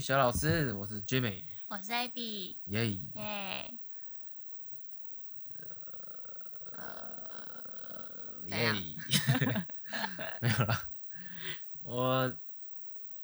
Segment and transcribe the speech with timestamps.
[0.00, 3.74] 小老师，我是 Jimmy，我是 Abby，耶耶，
[6.76, 8.72] 呃，耶，
[10.40, 10.88] 没有了。
[11.82, 12.36] 我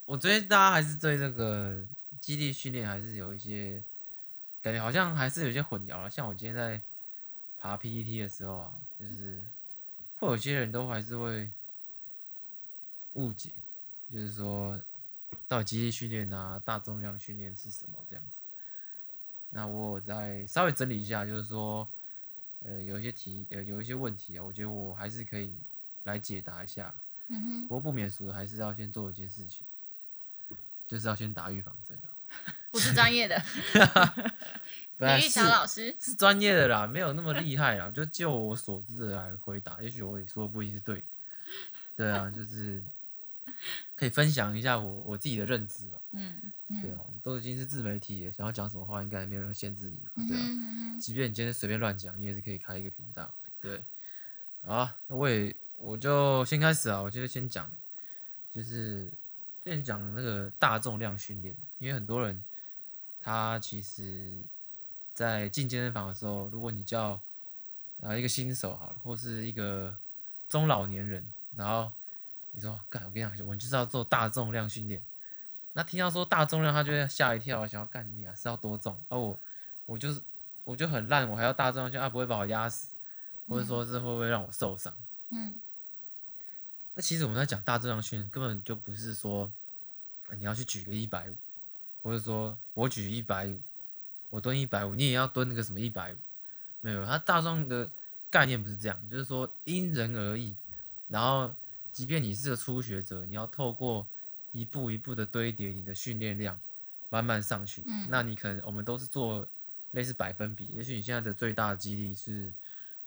[0.04, 1.84] 我觉得大家还是对这个
[2.20, 3.82] 基地训练还是有一些
[4.60, 6.10] 感觉，好像还是有一些混淆了。
[6.10, 6.80] 像我今天在
[7.56, 9.46] 爬 PPT 的时候啊，就是
[10.16, 11.50] 会有些人都还是会
[13.12, 13.52] 误解，
[14.10, 14.80] 就是说。
[15.54, 18.40] 到底肌力训练啊，大重量训练是什么这样子？
[19.50, 21.88] 那我再稍微整理一下，就是说，
[22.64, 25.56] 呃，有一些题，呃，有一些问题啊，我觉得我还是可以
[26.02, 26.92] 来解答一下。
[27.28, 27.68] 嗯哼。
[27.68, 29.64] 不过不免俗的，还是要先做一件事情，
[30.88, 32.10] 就是要先打预防针啊。
[32.72, 33.40] 不是专业的。
[34.98, 41.04] 体育小老师 是专业的啦，没有那么厉害啦，就就我所知的来回答，也许我也说的不一定是对的。
[41.94, 42.82] 对啊，就是。
[43.94, 46.00] 可以分享一下我我自己的认知吧。
[46.12, 50.98] 嗯，嗯对啊，都已经是自媒体了，想要讲什么话，应该没有人会限制你嘛，对啊。
[51.00, 53.82] 即便你今天随便乱讲，你也是可以开一个频道，对。
[54.62, 57.70] 好，那我也我就先开始啊，我觉得先讲，
[58.50, 59.06] 就是
[59.60, 62.42] 之前讲那个大重量训练，因为很多人
[63.20, 64.42] 他其实，
[65.12, 67.20] 在进健身房的时候，如果你叫
[68.00, 69.96] 啊一个新手好了，或是一个
[70.48, 71.26] 中老年人，
[71.56, 71.92] 然后。
[72.56, 75.04] 你说，干，我跟你讲，我就是要做大重量训练。
[75.72, 78.96] 那听到说大重量，他就会吓一跳，想要干你啊，是要多重？
[79.08, 79.38] 而、啊、我，
[79.86, 80.22] 我就是，
[80.62, 82.92] 我就很烂，我还要大重量，啊不会把我压死，
[83.48, 84.96] 或者说是会不会让我受伤？
[85.30, 85.56] 嗯。
[86.94, 89.52] 那其实我们在讲大重量训练，根本就不是说，
[90.38, 91.36] 你要去举个一百五，
[92.04, 93.60] 或者说我举一百五，
[94.30, 96.18] 我蹲一百五，你也要蹲那个什么一百五？
[96.80, 97.90] 没有，他大重的
[98.30, 100.56] 概念不是这样，就是说因人而异，
[101.08, 101.52] 然后。
[101.94, 104.04] 即便你是个初学者，你要透过
[104.50, 106.58] 一步一步的堆叠你的训练量，
[107.08, 107.84] 慢慢上去。
[107.86, 109.46] 嗯，那你可能我们都是做
[109.92, 112.52] 类似百分比，也许你现在的最大的肌力是，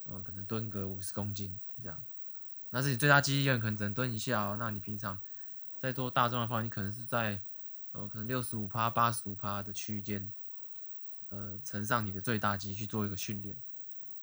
[0.06, 2.02] 呃，可能蹲个五十公斤这样，
[2.70, 4.56] 那是你最大肌力可能只能蹲一下哦。
[4.58, 5.20] 那你平常
[5.78, 7.42] 在做大重量方，你可能是在
[7.92, 10.32] 呃可能六十五趴、八十五趴的区间，
[11.28, 13.54] 呃，乘上你的最大肌去做一个训练。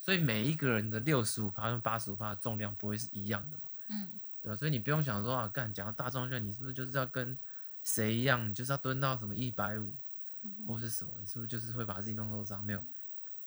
[0.00, 3.64] 所以每一个人的六十五趴跟八十五趴的重量不会是一样的嘛？
[3.88, 4.10] 嗯。
[4.44, 7.38] 对，所以你不用想说啊，干讲到大重量，你是不是就是要跟
[7.82, 9.94] 谁一样，就是要蹲到什么一百五，
[10.68, 11.14] 或是什么？
[11.18, 12.62] 你是不是就是会把自己弄受伤？
[12.62, 12.84] 没有，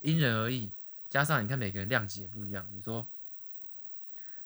[0.01, 0.71] 因人而异。
[1.07, 2.67] 加上你看每个人量级也不一样。
[2.73, 3.07] 你说，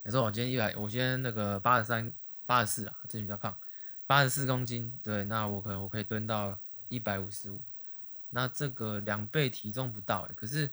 [0.03, 2.13] 你说我今天一百，我今天那个八十三、
[2.45, 3.57] 八十四啊，最近比较胖，
[4.05, 6.59] 八十四公斤，对，那我可能我可以蹲到
[6.89, 7.61] 一百五十五，
[8.31, 10.27] 那这个两倍体重不到。
[10.35, 10.69] 可是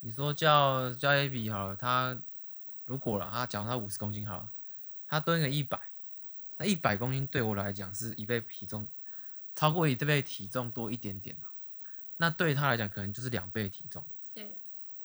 [0.00, 2.18] 你说叫叫 A B 好了，他
[2.86, 4.48] 如果了，他讲他五十公斤好了。
[5.08, 5.80] 他蹲个一百，
[6.58, 8.86] 那一百公斤对我来讲是一倍体重，
[9.56, 11.34] 超过一倍体重多一点点，
[12.18, 14.04] 那对他来讲可能就是两倍体重。
[14.34, 14.56] 对，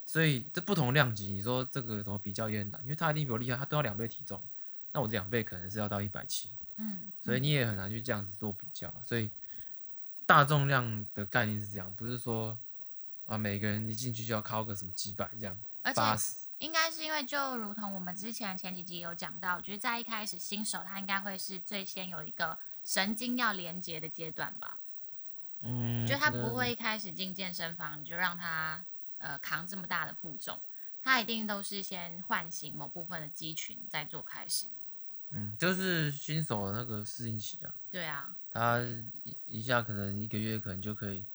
[0.06, 4.44] 所以这不同量级，你说这个怎么比较也很难，因为他一定比我厉害，他蹲到两倍体重，
[4.92, 6.50] 那我两倍可能是要到一百七。
[6.76, 8.94] 嗯，所以你也很难去这样子做比较。
[9.06, 9.30] 所以
[10.26, 12.58] 大重量的概念是这样，不是说
[13.26, 15.58] 啊每个人一进去就要靠个什么几百这样，
[15.96, 16.43] 八十。
[16.64, 24.80] 应该是因为就如同我们之前前几集有讲到，就是在一开始新手他应该会是最先有一个神经要连接的阶段吧，
[25.60, 28.86] 嗯，就他不会一开始进健身房你就让他
[29.18, 30.58] 呃扛这么大的负重，
[31.02, 34.68] 他一定都是先唤醒某部分的肌群再做开始，
[35.32, 38.80] 嗯，就是新手那个适应期啊，对啊，他
[39.26, 41.26] 一一下可能一个月可能就可以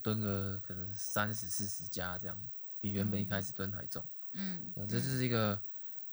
[0.00, 2.40] 蹲个可能三十四十加这样，
[2.80, 4.00] 比原本一开始蹲还重。
[4.00, 4.13] 嗯，
[4.88, 5.60] 这就是一个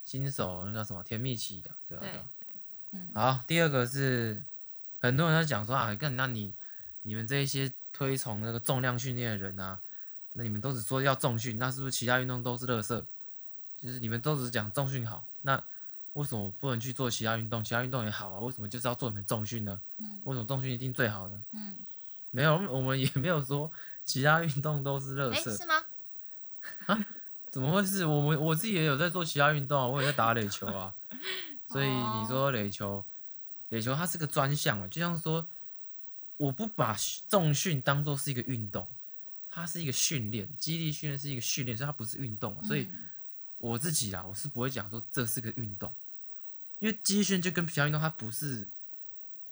[0.04, 2.04] 新手那叫什么甜蜜期的，对吧？
[2.04, 2.22] 对，
[2.92, 3.12] 嗯。
[3.14, 4.44] 好，第二个是
[5.00, 6.54] 很多人在讲说啊，跟，那你
[7.02, 9.80] 你们这一些推崇那个重量训练的人啊，
[10.34, 13.04] 那你们都只说要重训，那是不是其他运动都是垃圾？
[13.78, 15.64] 就是你们都只讲重训好，那
[16.14, 17.64] 为什么不能去做其他运动？
[17.64, 19.80] 其他运动也好啊，为什么就是要做你们重训呢？
[19.98, 20.22] 嗯。
[20.26, 21.44] 为什么重训一定最好呢？
[21.54, 21.78] 嗯。
[22.30, 23.72] 没有，我们也没有说
[24.06, 25.52] 其他运动都是垃圾。
[25.52, 25.86] 欸，是吗？
[26.86, 27.06] 啊？
[27.52, 28.06] 怎么会是？
[28.06, 30.96] 我我我自己也有在做其他运动啊，我也在打垒球啊，
[31.68, 33.06] 所以你说垒球，
[33.68, 35.46] 垒球它是个专项啊，就像说，
[36.38, 38.88] 我不把重训当做是一个运动，
[39.50, 42.88] 它是一个训练，肌力训练是一个训练，所以它不是运动啊，所以
[43.58, 45.94] 我自己啦，我是不会讲说这是个运动，
[46.80, 48.70] 因为肌力训练就跟其他运动它不是，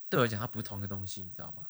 [0.10, 1.64] 对我来讲它不是同一个东西，你知道吗？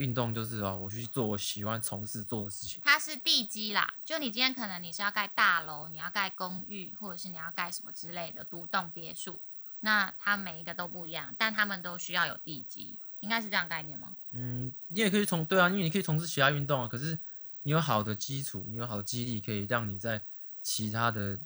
[0.00, 2.80] 运动就是哦，我去做我喜欢从事做的事情。
[2.82, 9.38] 它是地基啦，就你今天可能你是要盖大楼，你要盖公寓，或者是你要盖什么之类的独栋别墅，
[9.80, 12.96] 那它每一个都不一样，但他们都需要有地基。
[13.20, 14.16] 应该是这样概念吗？
[14.32, 16.88] 嗯，你也可以从对啊，因为你可以从事其他运动啊。
[16.88, 17.18] 可是
[17.64, 20.22] 你有好的基础，你有好的基力，可以让你在
[20.62, 21.38] 其他的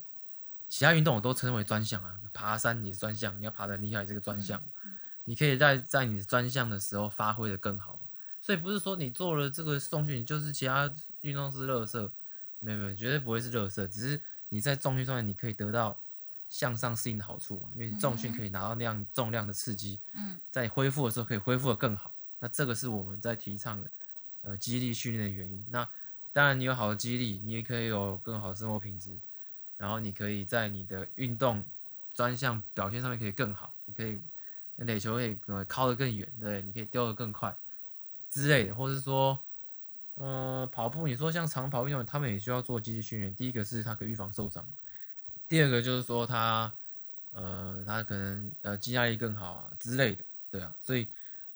[0.69, 2.21] 其他运动我都称为专项啊。
[2.33, 4.63] 爬山也是专项，你要爬的厉害，这个专项。
[4.85, 8.04] 嗯、你可以在在你专项的时候发挥的更好嘛。
[8.45, 12.11] 所以不是说你做了这个重训，就是其他运动是垃圾，
[12.61, 13.89] 没有没有，绝对不会是垃圾。
[13.89, 14.21] 只是
[14.51, 15.99] 你在重训上面，你可以得到
[16.51, 22.15] 向上适应的好处嘛，因为重训可以拿到那样重量的刺激，嗯，在恢复的时候可以恢复的更好。
[22.41, 23.91] 那这个是我们在提倡的，
[24.43, 25.65] 呃，激励训练的原因。
[25.71, 25.89] 那
[26.35, 29.19] 当然，你有好的激励，你也可以有更好的生活品质，
[29.79, 31.65] 然后你可以在你的运动
[32.13, 34.21] 专项表现上面可以更好，你可以
[34.77, 37.57] 垒球可以靠得更远，对，你可以丢得更快
[38.35, 39.39] 之类的，或是说，
[40.17, 43.33] 呃，跑步，你说像长跑运动员，他们也需要做肌力训练。
[43.35, 44.67] 第一个是他可以预防受伤，
[45.49, 46.75] 第二个就是说他，
[47.31, 51.07] 呃，他可能呃肌耐力更好啊之类的，对啊，所以。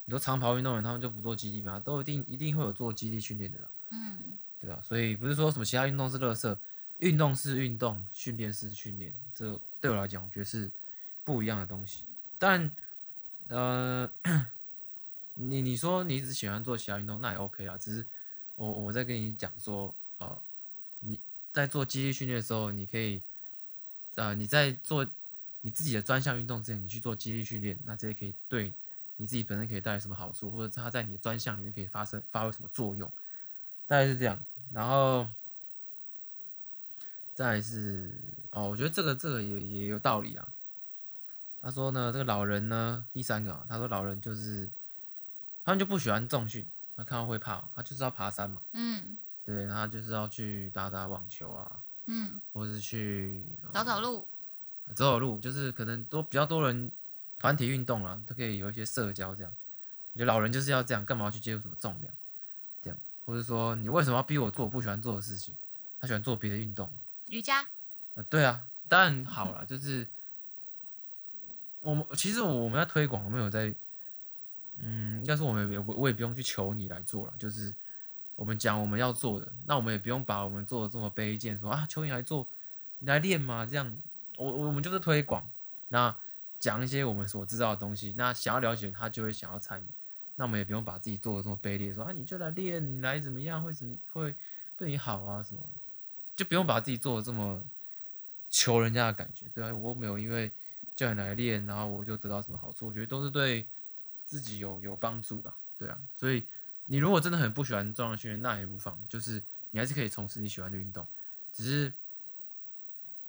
[0.04, 1.78] 你说长跑运动员他们就不做肌力吗？
[1.78, 3.68] 都一定一定会有做肌力训练的啦。
[3.90, 6.56] 嗯，对啊，所以不是说什么其他运动是垃圾，
[6.96, 10.70] 运动是运动，训练是训练，这对我来讲，我觉得是
[11.24, 12.06] 不一样的东西。
[12.38, 12.74] 但，
[13.48, 14.10] 呃，
[15.38, 17.78] 你你说你只喜欢做其他运动，那也 OK 啦。
[17.78, 18.06] 只是
[18.56, 20.42] 我我在跟你讲说，呃，
[21.00, 21.20] 你
[21.52, 23.22] 在做肌力训练的时候，你可以，
[24.16, 25.06] 呃，你在做
[25.60, 28.74] 你自己的专项运动之前，你去做肌力训练，那这些可以对。
[29.20, 33.10] 你自己本身可以带来什么好处，或者它在你的专项里面可以发生发挥什么作用，
[33.88, 34.40] 大概是这样。
[34.70, 35.26] 然后，
[37.34, 38.16] 再是
[38.52, 40.48] 哦，我觉得这个这个也也有道理啊。
[41.60, 44.70] 他说呢，这个老人呢，第三个啊，他说老人就是
[45.68, 46.66] 他们就不喜欢重训，
[46.96, 54.26] 他看到会怕，他就是要爬山嘛，嗯，对，他就是要去打打网球啊，嗯，或是去走走路，
[54.94, 56.90] 走走路，就是可能都比较多人。
[57.38, 59.54] 团体运动啊，都可以有一些社交这样。
[60.14, 62.12] 我觉得老人就是要这样，干嘛要去接触什么重量？
[62.82, 65.54] 这样，或者说你为什么要逼我做我不喜欢做的事情？
[66.00, 66.90] 他喜欢做别的运动，
[67.28, 67.60] 瑜伽。
[68.14, 70.08] 啊，对啊，当然好了，就是
[71.80, 73.72] 我们其实我们在推广，我们有在，
[74.78, 77.74] 嗯，应该说我们也我我也不用去求你来做了，就是
[78.36, 82.48] 我们讲我们要做的，那我们也不用把我们做的这么卑贱，说啊求你来做，
[82.98, 83.96] 你来练嘛，这样，
[84.36, 85.50] 我我们就是推广
[85.88, 86.16] 那。
[86.60, 89.86] 讲一些我们所知道的东西，那想要了解他就会想要参与，
[90.34, 94.34] 那我们也不用把自己做的这么卑劣，说啊你就来练，你来怎么样会怎么会
[94.76, 95.62] 对你好啊什么，
[96.34, 97.62] 就不用把自己做的这么
[98.50, 100.50] 求人家的感觉，对啊，我没有因为
[100.96, 103.64] 叫你来练，然后我就得到什么好处，我觉得都是对
[104.28, 106.44] 自己有有帮助的，对啊，所以
[106.84, 111.08] 你如果真的很不喜欢重量训练，那也无妨，就是你还是可以从事你喜欢的运动，
[111.52, 111.92] 只是。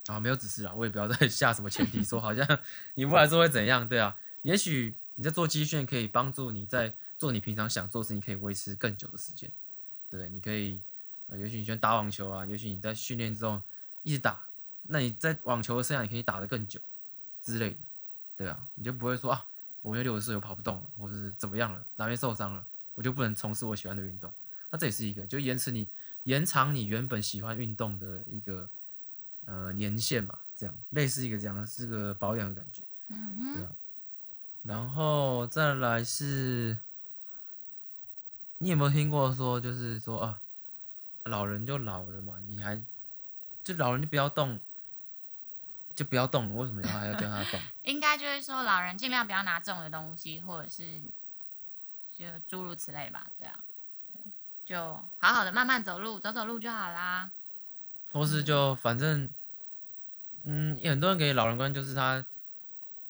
[0.07, 2.43] 啊，没有指示啦，我也不要再 下什么前提说，好像
[2.95, 4.17] 你不来做会怎样，对啊？
[4.41, 9.51] 也许你在做肌训可以帮助你在做你平常想做的事情，可以维持更久的时间，
[10.09, 10.81] 对，你可以，
[11.27, 13.61] 呃，也许你喜欢打网球啊，也许你在训练之后
[14.01, 14.47] 一直打，
[14.87, 16.81] 那你在网球的生涯你可以打得更久
[17.43, 17.79] 之类的，
[18.35, 19.48] 对啊，你就不会说啊，
[19.81, 24.31] 我有六十岁我跑不动了，或者是怎么样了，哪边受伤了，我就不能从事我喜欢的运动，
[24.71, 25.87] 那这也是一个，就延迟你
[26.23, 28.69] 延长你原本喜欢运动的一个。
[29.45, 33.75] 呃，年限嘛，这样类似一个这样，是个保养的感觉，嗯嗯，对啊。
[34.61, 36.77] 然后再来是，
[38.59, 40.39] 你有没有听过说，就是说啊，
[41.23, 42.79] 老人就老了嘛，你还
[43.63, 44.59] 就老人就不要动，
[45.99, 47.59] 就不要动，为什么要还要叫他动？
[47.83, 51.01] 应该就是说，老人尽量不要拿重的东西，或者是
[52.11, 53.59] 就诸如此类吧，对啊，
[54.63, 57.31] 就好好的慢慢走路，走走路就好啦。
[58.13, 59.29] 或是就反正。
[60.43, 62.25] 嗯，很多人给老人观就是他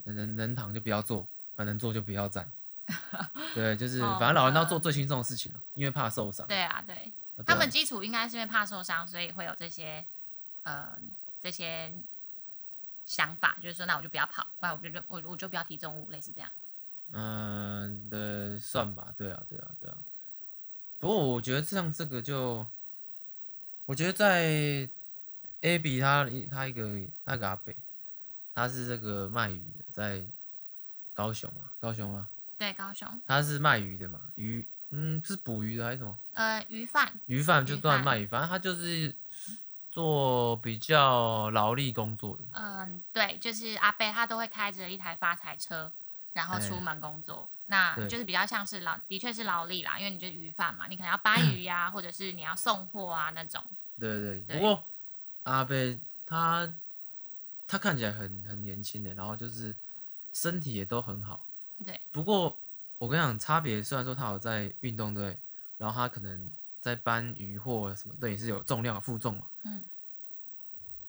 [0.05, 2.51] 能能躺就不要坐，能坐就不要站。
[3.53, 6.45] 对，就是反正老人都要做最轻松的事情了，因为怕受伤。
[6.47, 7.13] 对啊，对，
[7.45, 10.03] 他们基础应该是因为怕受伤，所以会有这些
[10.63, 10.97] 呃
[11.39, 11.93] 这些
[13.09, 16.51] 想法，就是说那我就不要跑，不然我就我我就不要提重物，类似这样。
[17.11, 19.97] 嗯，的，算吧，对啊，对啊，对啊。
[20.99, 22.67] 不过我觉得像这个就，
[23.85, 24.89] 我觉得在。
[25.61, 26.83] Abby 他他一个
[27.25, 27.75] 他一个阿北，
[28.53, 30.25] 他是这个卖鱼的，在
[31.13, 32.29] 高雄嘛，高雄吗？
[32.57, 33.21] 对，高雄。
[33.27, 36.17] 他是卖鱼的嘛，鱼，嗯，是捕鱼的还是什么？
[36.31, 37.19] 呃，鱼贩。
[37.25, 39.13] 鱼贩就专卖鱼，反正他就是
[39.91, 42.43] 做比较劳力工作的。
[42.51, 45.91] 嗯，对，就是阿贝他都会开着一台发财车，
[46.33, 53.63] 然后出门工作，欸、那就是比较像是劳，的确是劳力啦，因为你就是鱼贩嘛，你可能要搬鱼呀、啊，或者是你要送货啊那种。
[53.99, 54.85] 对对，对，不过。
[55.43, 56.75] 阿贝他
[57.65, 59.75] 他看起来很很年轻的，然后就是
[60.31, 61.47] 身体也都很好。
[61.83, 61.99] 对。
[62.11, 62.59] 不过
[62.99, 65.39] 我跟你讲，差别虽然说他有在运动队，
[65.77, 66.47] 然后他可能
[66.81, 69.47] 在搬鱼或什么，对，你是有重量的负重嘛。
[69.63, 69.83] 嗯。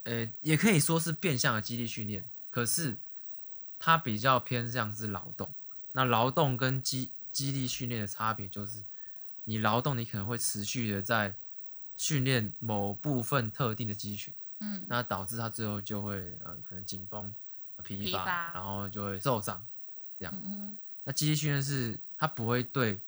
[0.05, 2.99] 呃，也可以说是变相的肌力训练，可是
[3.79, 5.55] 它比较偏向是劳动。
[5.93, 8.83] 那劳动跟肌肌力训练的差别就是，
[9.45, 11.37] 你劳动你可能会持续的在
[11.97, 17.35] 训练某部分特定的肌群，嗯，那导致它最后就会呃可能紧绷、
[17.85, 19.65] 疲乏，疲乏然后就会受伤，
[20.19, 20.35] 这样。
[20.35, 23.01] 嗯嗯那肌力训练是它不会对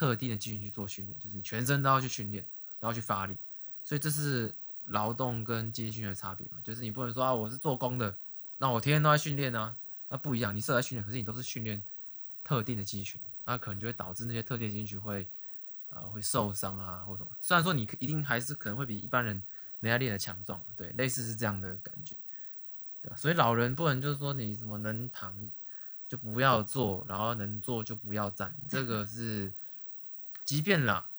[0.00, 2.42] 特定的肌群去做训练，就是你全身都要去训练，
[2.78, 3.36] 都要去发力，
[3.84, 4.54] 所以这是
[4.86, 8.16] 劳动跟肌力训的差别嘛，就是你不能说啊我是做工的，
[8.56, 9.76] 那我天天都在训练啊，
[10.08, 11.82] 那不一样，你是在训练，可是你都是训练
[12.42, 15.28] 特定的肌群，那可能就会导致那些特定的肌群会
[15.90, 17.28] 呃会受伤啊或什么。
[17.38, 19.42] 虽然说你一定还是可能会比一般人
[19.80, 22.16] 没在练的强壮，对，类似是这样的感觉，
[23.02, 23.16] 对吧？
[23.18, 25.50] 所以老人不能就是说你什么能躺。
[26.10, 28.52] 就不要坐，然后能坐就不要站。
[28.68, 29.54] 这个是，
[30.50, 31.10] 即便啦，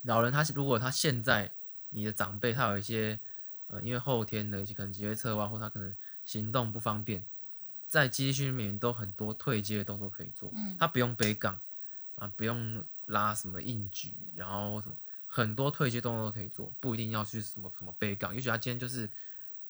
[0.00, 1.52] 老人他如果他现在
[1.90, 3.20] 你的长辈他有一些
[3.66, 7.22] 呃，因为后天的一些可能脊椎侧弯，或他可能行动不方便，
[7.86, 10.50] 在肌力训练里面都很多退阶的动作可以做。
[10.54, 11.60] 嗯，他不用背杠
[12.14, 18.34] 啊，不用拉什么硬举，然后什么很多退阶动作都可以做，不一定要去什么什么背杠。
[18.34, 19.10] 也许他今天就是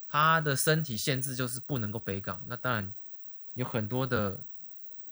[0.06, 2.94] 他的身体限制就是不能够背杠，那当然。
[3.54, 4.46] 有很多的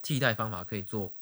[0.01, 1.13] 替代方法可以做，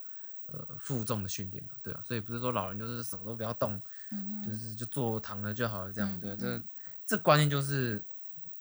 [0.48, 6.62] 呃，负重的训练嘛，对啊，所以不是说老人就是什么都不要动，嗯、就是就坐躺着就好了，这样，嗯、对，这
[7.06, 8.06] 这观念就是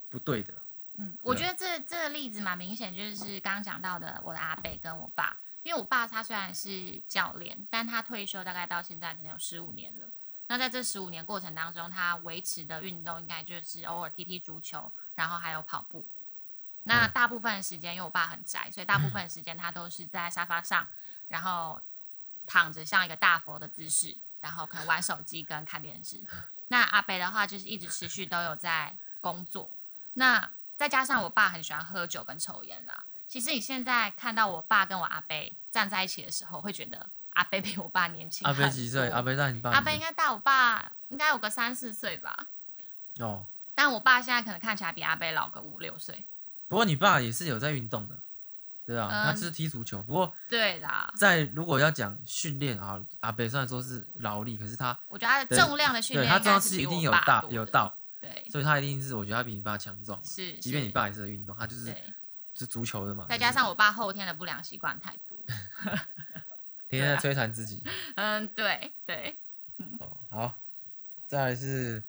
[0.09, 0.55] 不对的。
[0.97, 10.09] 嗯，啊、我觉得这这个例子蛮明显，就是刚刚讲到的我的阿伯跟我爸，因为我爸他虽然是教练，但他退休大概到现在可能有十五年了，
[10.47, 16.07] 那在这十五年过程当中，他维持的运动应该就是偶尔踢踢足球，然后还有跑步。
[16.85, 20.87] 那大部分时间，因为我爸很宅，所以大部分时间他都是在沙发上，
[21.35, 21.83] 然后
[22.47, 26.23] 躺着像一个大佛的姿势，然后可能玩手机跟看电视。
[26.69, 29.75] 那阿北的话就是一直持续都有在工作。
[30.13, 33.07] 那再加上我爸很喜欢喝酒跟抽烟啦。
[33.27, 38.47] 其实你现在看到我爸跟我阿北站在一起的时候，会觉得阿北比我爸年轻。
[38.47, 39.09] 阿北几岁？
[39.09, 39.71] 阿北大你爸？
[39.73, 42.47] 阿北应该大我爸应该有个三四岁吧。
[43.19, 43.45] 哦。
[43.75, 46.25] 但我爸现在可能看起来比阿北老个五六岁。
[46.69, 48.21] 不过你爸也是有在运动的，
[48.87, 50.03] 对啊，嗯、他是踢足球。
[50.03, 60.23] 不过对啦，在如果要讲训练啊，阿北虽然说是劳力，可是他我觉得他的重量的训练，他重量是一定有大有到，对，所以他一定是我觉得他比你爸强壮。
[60.23, 61.97] 是，即便你爸也是在运动，他就是
[62.55, 63.27] 是足球的嘛。
[63.29, 65.39] 再加上我爸后天的不良习惯太多，
[66.89, 67.83] 天天在摧残自己。
[68.17, 69.39] 嗯，对对，
[69.99, 70.55] 哦好，
[71.27, 72.03] 再来是。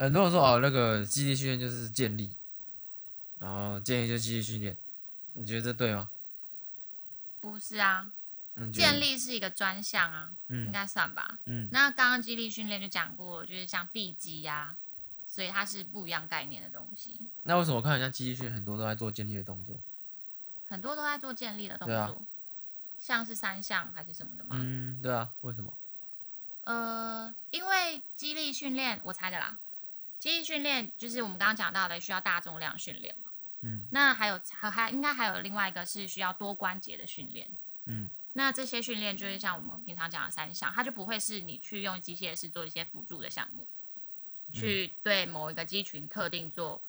[0.00, 2.36] 很多人说哦，那个基地训练就是健力，
[3.38, 4.76] 然后健力就是肌力训练，
[5.34, 6.10] 你觉得这对吗？
[7.40, 8.12] 不是啊，
[8.72, 11.38] 建立是一个专项啊，嗯、应该算吧。
[11.44, 14.76] 嗯，那刚刚肌力训练就讲过，就是像臂肌呀，
[15.26, 17.28] 所以它是不一样概念的东西。
[17.44, 19.80] 那为什么我看人家肌力训练很多都在做建立的动作？
[20.66, 22.16] 很多都在做建立的动作，啊、
[22.98, 24.56] 像是三项还是什么的吗？
[24.58, 25.78] 嗯，对啊，为什么？
[26.62, 29.58] 呃，因为肌力训练，我猜的啦。
[30.18, 33.27] 肌力训练就是我们刚刚讲到的，需要大重量训练嘛。
[33.60, 37.50] 嗯，那还有还还应该还有另外一个是需要多关节的训练。
[37.86, 43.66] 嗯，那这些训练就是像我们平常讲的三项，它就不会是你去用机械式做一些辅助的项目，
[44.48, 46.82] 嗯、去对某一个肌群特定做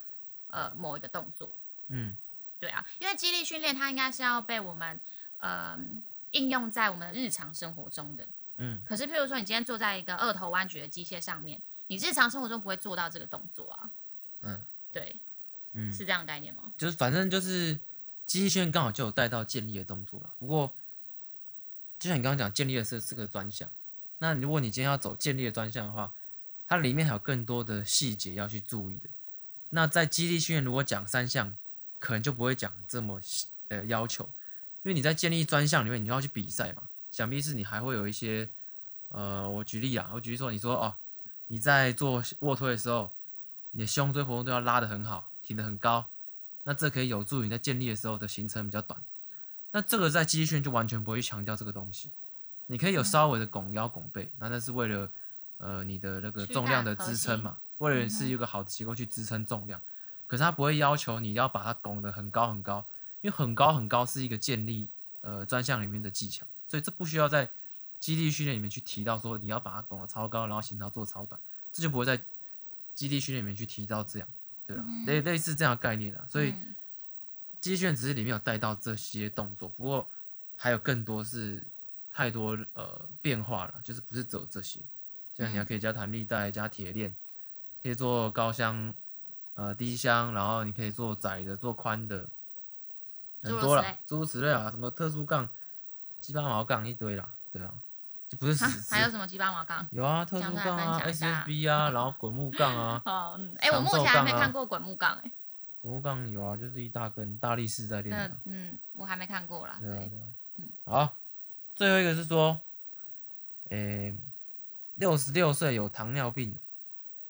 [0.47, 1.55] 呃某一个动作。
[1.87, 2.15] 嗯，
[2.59, 4.99] 对啊，因为肌力训练它应该是要被我们
[5.37, 5.77] 呃
[6.31, 8.27] 应用在我们的日常生活中的。
[8.57, 11.61] 嗯，可是譬如说你今天坐在一个二头弯举的机械上面。
[11.91, 13.89] 你日常生活中不会做到这个动作啊？
[14.41, 15.19] 嗯，对，
[15.73, 16.73] 嗯，是这样的概念吗？
[16.77, 17.79] 就是反正就是
[18.25, 20.33] 肌力训练刚好就有带到建立的动作了。
[20.39, 20.75] 不过，
[21.99, 23.69] 就像你刚刚讲，建立的是这个专项。
[24.17, 26.13] 那如果你今天要走建立的专项的话，
[26.67, 29.09] 它里面还有更多的细节要去注意的。
[29.69, 31.55] 那在肌力训练如果讲三项，
[31.99, 33.21] 可能就不会讲这么
[33.67, 34.25] 呃要求，
[34.83, 38.49] 因为你在建立专项里面你要去比赛嘛，想必是你还会有一些
[39.09, 40.95] 呃，我举例啊，我举例说，你说哦。
[41.51, 43.11] 你在做卧推的时候，
[43.71, 46.05] 你的胸椎活动都要拉得很好，挺得很高，
[46.65, 49.03] 那这可以有助于你在建立的时候的行程比较短。
[49.71, 52.11] 那这个在肌力训练就完全不会去强调这个东西，
[52.67, 55.11] 你可以有稍微的拱腰拱背，那那是为了
[55.57, 59.81] 呃你的那个重量的支撑嘛，为了是一个好的结构去支撑重量。
[60.27, 62.85] 可是它不会要求你要把它拱得很高很高，
[63.21, 64.89] 因为很高很高是一个建立
[65.21, 67.49] 呃专项里面的技巧，所以这不需要在。
[67.99, 71.37] 肌力训练里面去提到说你要把它拱得超高，然后行程做超短，
[71.73, 72.17] 这就不会在
[72.95, 74.29] 肌力训练里面去提到这样，
[74.69, 74.85] 对啊？
[75.07, 76.23] 类、嗯、类似这样的概念啦。
[76.27, 76.53] 所以
[77.59, 80.09] 肌力训练只是里面有带到这些动作，不过
[80.55, 81.65] 还有更多是
[82.11, 84.79] 太多呃变化了，就是不是走这些，
[85.33, 87.15] 像你还可以加弹力带、加铁链，
[87.81, 88.93] 可以做高箱、
[89.55, 92.29] 呃低箱，然后你可以做窄的、做宽的，
[93.41, 95.49] 很多了，诸如此类啊，什么特殊杠、
[96.19, 97.88] 鸡巴毛杠一堆啦，对啊，就
[98.37, 98.93] 不是死。
[98.93, 99.87] 还有什么鸡巴毛杠？
[99.91, 103.01] 有啊，特殊杠啊，SSB 啊，然后滚木杠啊。
[103.05, 105.31] 哦，哎、欸，我目前还没看过滚木杠哎、欸。
[105.81, 108.37] 滚木杠有啊，就是一大根大力士在练的。
[108.45, 109.77] 嗯，我还没看过啦。
[109.79, 110.27] 对啊，对啊。
[110.57, 111.17] 嗯，好，
[111.73, 112.61] 最后一个是说，
[113.69, 114.17] 诶、欸，
[114.95, 116.59] 六十六岁有糖尿病的。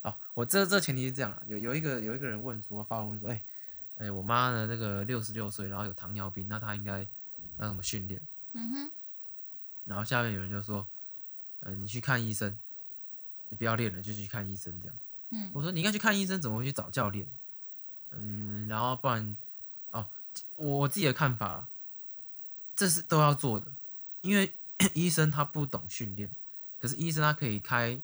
[0.01, 3.43] 哦，我这这前提是这样啊，有有一个有一个人问说，发问说，哎、欸，
[3.97, 7.07] 哎、欸，我妈呢那个六十六岁，然后有糖尿病，那她应该
[7.59, 8.21] 要怎么训练？
[8.53, 8.91] 嗯哼。
[9.89, 10.87] 然后下面有人就说，
[11.61, 12.55] 嗯、呃，你去看医生，
[13.49, 14.95] 你不要练了，就去看医生这样。
[15.31, 17.27] 嗯，我说你应该去看医生，怎么会去找教练？
[18.11, 19.35] 嗯，然后不然，
[19.89, 20.07] 哦，
[20.55, 21.67] 我自己的看法，
[22.75, 23.73] 这是都要做的，
[24.21, 24.53] 因为
[24.93, 26.31] 医生他不懂训练，
[26.79, 27.99] 可是医生他可以开，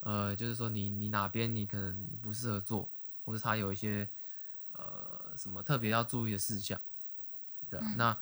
[0.00, 2.90] 呃，就是说你你哪边你可能不适合做，
[3.24, 4.08] 或者他有一些
[4.72, 6.80] 呃什么特别要注意的事项，
[7.68, 8.18] 对啊，嗯，那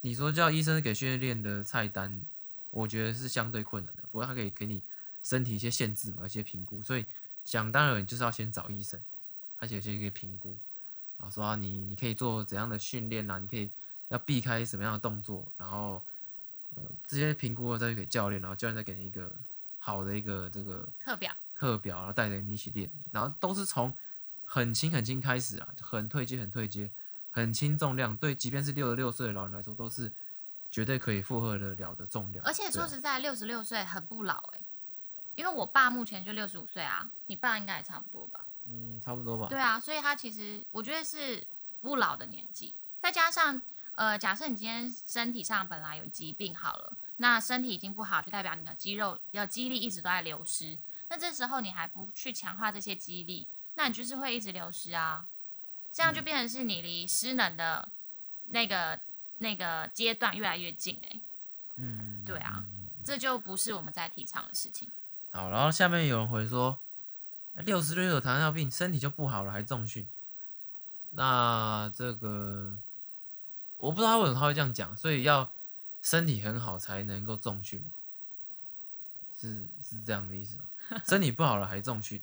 [0.00, 2.24] 你说叫医生给训练的菜单，
[2.70, 4.82] 我觉得是相对困难的，不过他可以给你
[5.22, 7.06] 身体一些限制嘛，一些评估，所以
[7.44, 9.00] 想当然你就是要先找医生。
[9.62, 10.58] 而且先可以评估，
[11.18, 13.38] 啊，说啊你你可以做怎样的训练啊？
[13.38, 13.70] 你可以
[14.08, 16.02] 要避开什么样的动作，然后
[16.74, 19.30] 呃这些评估再给教练，然后教练再给你一个
[19.78, 23.94] 好的一个这个课表，课表，然后带着你一起练，然后都是从
[24.44, 26.90] 很轻很轻开始啊，很退阶很退阶，
[27.30, 30.12] 很轻重量，对，即便是六十六岁的老人来说，都是
[30.70, 32.44] 绝对可以负荷得了的重量。
[32.44, 34.64] 而且说实在，六十六岁很不老哎、欸，
[35.36, 38.46] 因为我爸目前就六十五岁啊，你爸应该也差不多吧？
[38.66, 39.46] 嗯，差不多吧。
[39.48, 41.46] 对啊，所以他其实我觉得是
[41.80, 43.62] 不老的年纪，再加上
[43.92, 50.78] 呃，假设你今天身体上本来有疾病好了，那身体已经不好，就代表你的肌肉要肌力一直都在流失。
[51.08, 55.26] 那这时候你还不去强化这些肌力，那你就是会一直流失啊。
[55.92, 57.88] 这样就变成是你离失能的
[58.48, 59.00] 那个
[59.38, 61.20] 那个阶段越来越近哎、欸。
[61.76, 62.64] 嗯，对啊，
[63.04, 64.88] 这就不是我们在提倡的事情。
[65.30, 66.80] 好，然后下面有人回说。
[67.64, 70.08] 六十岁有糖尿病，身体就不好了，还重训？
[71.10, 72.78] 那这个
[73.76, 75.52] 我不知道他为什么他会这样讲，所以要
[76.00, 77.84] 身体很好才能够重训，
[79.36, 81.02] 是是这样的意思吗？
[81.04, 82.22] 身体不好了还重训？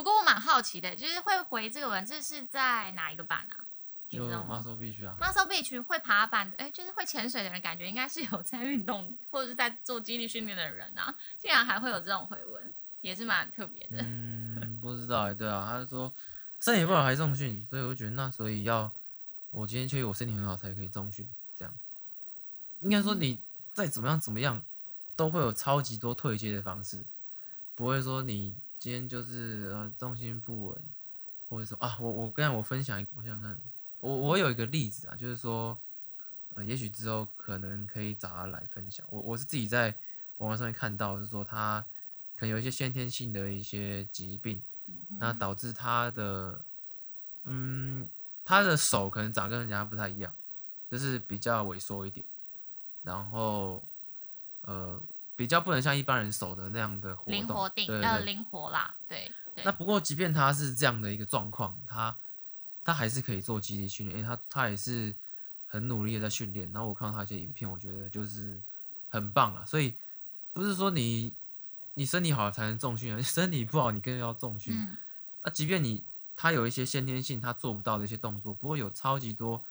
[0.00, 3.66] 不过我蛮好奇的，就是会回这个文字是在哪一个版啊？
[4.08, 12.72] 就 Muscle Beach 啊，Muscle Beach 会爬板的，哎、欸，就是会潜水的人，感觉应该是有在运动或者是在做肌力训练的人啊，竟然还会有这种回文。
[13.02, 14.02] 也是蛮特别的。
[14.02, 16.12] 嗯，不知道哎，对啊，他就说
[16.60, 18.90] 身体不好还重训，所以我觉得那所以要
[19.50, 21.74] 我今天确认我身体很好才可以重训，这样
[22.80, 23.38] 应该说你
[23.72, 24.62] 再怎么样怎么样
[25.16, 27.06] 都会有超级多退阶的方式，
[27.74, 30.82] 不会说你今天就是呃重心不稳，
[31.48, 33.60] 或者说啊我我刚才我分享，我想想看，
[34.00, 35.78] 我我有一个例子啊，就是说
[36.54, 39.94] 呃也许之后可能可以找他来分享，我我是自己在
[40.38, 41.86] 网络上面看到，就是说他。
[42.36, 44.62] 可能有一些先天性的一些疾病，
[45.18, 46.64] 那导致他的，
[47.44, 48.08] 嗯，
[48.46, 50.34] 他的手可能长跟人家不太一样，
[50.90, 52.24] 就是比较萎缩一点，
[53.02, 53.84] 然后，
[54.62, 54.98] 呃，
[55.40, 59.32] 比较不能像一般人手的那样的活动，灵活定，对要灵活啦，对。
[59.64, 62.14] 那不过，即便他是这样的一个状况，他
[62.84, 65.16] 他还是可以做肌力训练，因为他他也是
[65.64, 66.70] 很努力的在训练。
[66.72, 68.60] 然后我看到他一些影片，我觉得就是
[69.08, 69.64] 很棒了。
[69.64, 69.96] 所以
[70.52, 71.34] 不是说你。
[71.94, 74.74] 你身体好了才能重训 身体不好，你更要重训。
[74.74, 74.96] 那、嗯
[75.40, 76.04] 啊、即便你
[76.36, 79.62] 他有一些先天性他做不到的一些动作，不过有超级多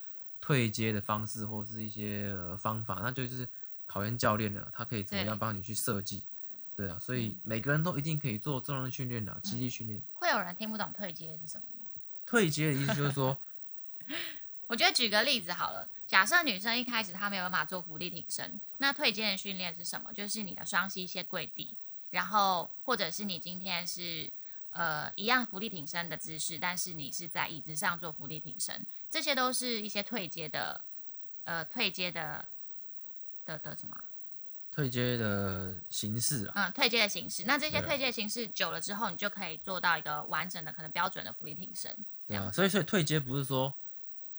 [0.42, 3.50] 退阶的方式或是一些、呃、方法，那就是
[3.90, 4.70] 考验教练了。
[4.72, 6.22] 他可以怎么样帮你去设计？
[6.76, 10.00] 对啊，所以每个人都一定可以做重量训练的，肌力训练。
[10.14, 11.88] 会有人听不懂退阶是什么吗？
[12.26, 13.36] 退阶的意思就是说，
[14.68, 15.90] 我觉得举个例子好了。
[16.08, 20.14] 假设女生一开始她没有办法做浮力挺身，那退阶的训练是什么？
[20.14, 21.76] 就是你的双膝先跪地。
[22.12, 24.32] 然后，或者是你今天是
[24.72, 30.82] 呃一样浮力挺身的姿势，但是你是在椅子上做浮力挺身，这些都是一些退阶的，
[31.44, 32.48] 呃退阶的
[33.58, 33.96] 的的什么？
[34.72, 36.54] 退阶的形式啊。
[36.56, 37.44] 嗯，退阶的形式。
[37.46, 41.96] 那这些退阶形式久了之后，你就可以做到一个完整的、可能标准的伏地挺身。
[42.28, 43.74] 对啊，所以所以退阶不是说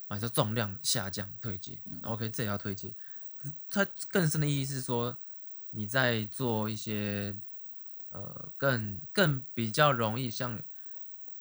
[0.08, 2.92] 啊，你说重量下降退阶，嗯，OK，这也要退阶。
[3.36, 5.16] 可是它更深的意义是说
[5.70, 7.36] 你在做一些。
[8.12, 10.60] 呃，更更比较容易，像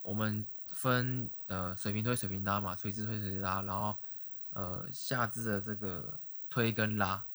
[0.04, 3.96] 我们分呃水平推、水平拉嘛，垂直推、垂直拉，然后
[4.52, 7.26] 呃下肢的这个推跟拉。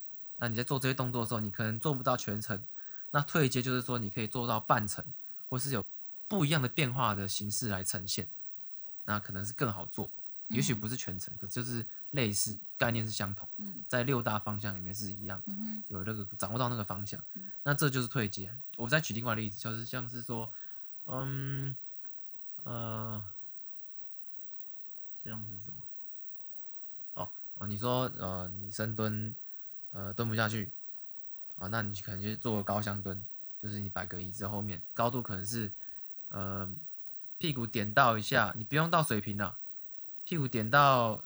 [0.45, 2.63] 那你在做这些动作的时候，你可能做不到全程。
[3.13, 5.03] 那退阶就是说，你可以做到半程，
[5.49, 5.83] 或是有
[6.29, 8.29] 不一样的变化的形式来呈现。
[9.07, 10.11] 那可能是更好做，
[10.49, 13.49] 也许不是全程，可就是类似概念是相同。
[13.89, 15.43] 在六大方向里面是一样，
[15.89, 17.19] 有那个掌握到那个方向。
[17.63, 18.55] 那这就是退阶。
[18.77, 20.53] 我再举另外的例子，就是像是说，
[21.07, 21.75] 嗯，
[22.65, 23.25] 呃，
[25.25, 25.77] 像是什么？
[27.15, 29.35] 哦哦，你说呃，你深蹲。
[29.95, 30.69] 呃，蹲不下去，
[31.55, 33.25] 啊，那你可能就做个高箱蹲，
[33.61, 35.71] 就是你摆个椅子后面，高度可能是，
[36.31, 36.69] 呃，
[37.39, 39.57] 屁股点到一下，你不用到水平了，
[40.25, 41.23] 屁股点到，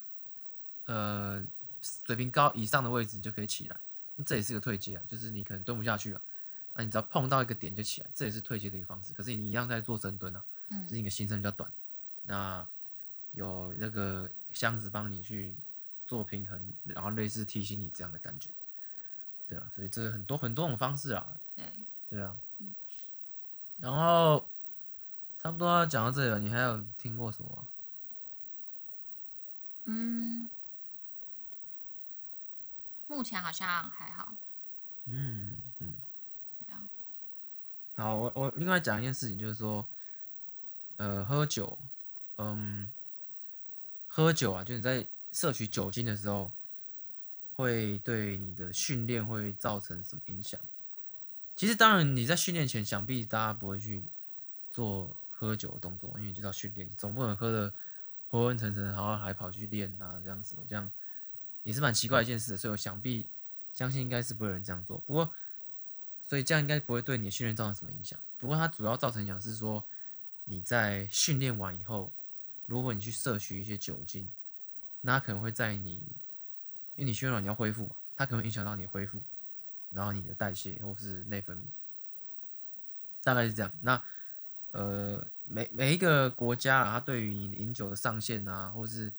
[0.85, 1.43] 呃，
[1.81, 3.79] 水平高以上的位置你就可以起来，
[4.17, 6.21] 那这也是个退阶啊，就是你可能蹲不下去啊，
[6.75, 9.13] 那你只要碰到一个点就起来，这也是退阶的一个方式。
[9.15, 11.71] 可是你一样在做深蹲啊，嗯，只是你的行程比较短，
[12.21, 12.67] 那
[13.31, 15.55] 有那个箱子帮你去
[16.05, 18.51] 做平衡，然后类似提醒你这样的感觉。
[19.49, 21.35] 对啊，所以这个很多很多种方式啊。
[21.55, 21.65] 对，
[22.07, 22.37] 对啊。
[22.59, 22.75] 嗯。
[23.77, 24.47] 然后
[25.39, 27.67] 差不多要讲到这里了，你还有听过什么？
[29.85, 30.47] 嗯，
[33.07, 34.35] 目前好像还好。
[35.05, 35.95] 嗯嗯。
[36.59, 36.87] 对啊。
[37.95, 39.87] 好，我我另外讲一件事情，就是说，
[40.97, 41.79] 呃，喝酒，
[42.37, 42.91] 嗯，
[44.07, 46.51] 喝酒啊，就是你在摄取酒精的时候。
[47.59, 50.57] 会对你的训练会造成什么影响？
[51.57, 54.05] 其实，当然你在训练前，想必大家不会去
[54.71, 57.73] 做喝酒的动作，因为你知道训练，总不能喝得
[58.29, 60.89] 昏昏沉沉，然后还跑去练啊，这样什么这样
[61.63, 62.55] 也是蛮奇怪一件事。
[62.55, 63.27] 所以我想必
[63.73, 64.97] 相信应该是不会有人这样做。
[65.05, 65.33] 不过，
[66.25, 68.17] 所以这样应该不会对你的训练造成什么影响。
[68.37, 69.83] 不过，它主要造成影响是说
[70.45, 72.13] 你在训练完以后，
[72.67, 74.29] 如果你去摄取一些酒精，
[75.01, 76.01] 那可能会在你。
[76.99, 79.23] 因为你训练完你要恢复嘛，它可能影响到你恢复，
[79.91, 81.63] 然后你的代谢或是内分泌，
[83.23, 83.71] 大概是这样。
[83.79, 84.03] 那
[84.71, 89.13] 呃，每每一个国家啊，它对于你饮酒的上限啊，或是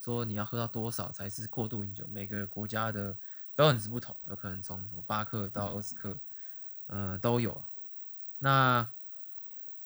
[0.00, 3.14] 说你要喝到多少才是过度饮酒，每个国家的
[3.54, 6.16] 标准值不同，有可能从什么八克到二十克，
[6.86, 7.62] 呃，都有。
[8.38, 8.88] 那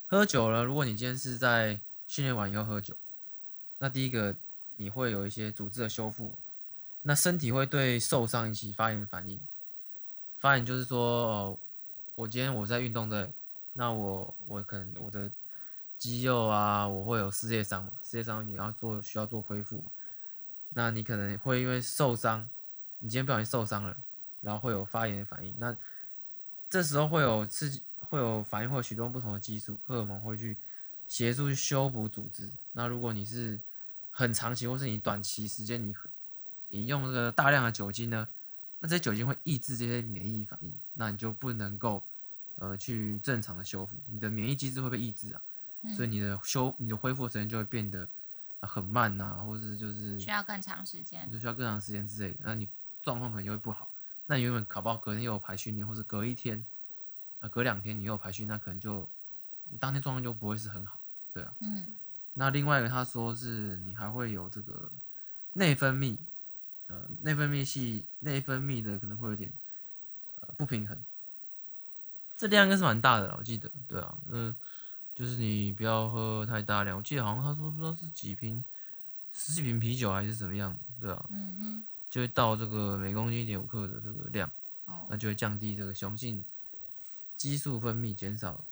[0.06, 2.96] 喝酒了，如果你今天是在训练完以后喝酒，
[3.78, 4.36] 那第一个
[4.76, 6.38] 你会有一些组织的修复。
[7.02, 9.40] 那身体会对受伤引起发炎反应，
[10.36, 11.58] 发炎就是说，哦，
[12.14, 13.32] 我今天我在运动的，
[13.72, 15.30] 那我我可能我的
[15.96, 19.82] 肌肉啊，我会有撕裂伤嘛，撕裂伤你要做需要做恢复，
[20.70, 22.50] 那你可能会因为受伤，
[22.98, 23.96] 你今天不小心受伤了，
[24.42, 25.74] 然后会有发炎的反应，那
[26.68, 30.58] 这时候会有刺激，会有反应，会有许多不同的激素、荷尔蒙会去
[31.08, 32.52] 协助去修补组织。
[32.72, 33.58] 那如果你是
[34.10, 35.94] 很长期，或是你短期时间你。
[36.70, 38.26] 饮用这个大量的酒精呢，
[38.80, 42.04] 那这些酒精会抑制这些免疫反应，那你就不能够
[42.56, 45.42] 呃去正常的修复，你的免疫机制会被抑制啊，
[45.82, 48.08] 嗯、所以你的修你的恢复时间就会变得
[48.60, 52.68] 很慢呐、啊，或是就是需要更长时间，就需要更长时间之类的，那你
[53.02, 53.90] 状况可能就会不好。
[54.26, 56.64] 那你原本考不好，隔天又有排训练，或是隔一天
[57.40, 59.08] 啊隔两天你又有排训，那可能就
[59.70, 61.00] 你当天状况就不会是很好，
[61.32, 61.52] 对啊。
[61.60, 61.96] 嗯。
[62.34, 64.92] 那另外一个他说是你还会有这个
[65.54, 66.16] 内分泌。
[66.90, 69.48] 呃，内分泌系内分泌的可能会有点
[70.40, 70.98] 呃不平衡，
[72.36, 74.52] 这量应该是蛮大的了，我记得，对啊，嗯，
[75.14, 78.64] 就是你不要喝太大量，我记得好像他说不知道是几瓶，
[79.32, 84.50] 十几瓶啤酒还是怎么样，对啊，嗯哼，就会到这个每公斤一点五克的这个量，
[84.86, 86.44] 哦，那就会降低这个雄性
[87.36, 88.64] 激素分泌，减少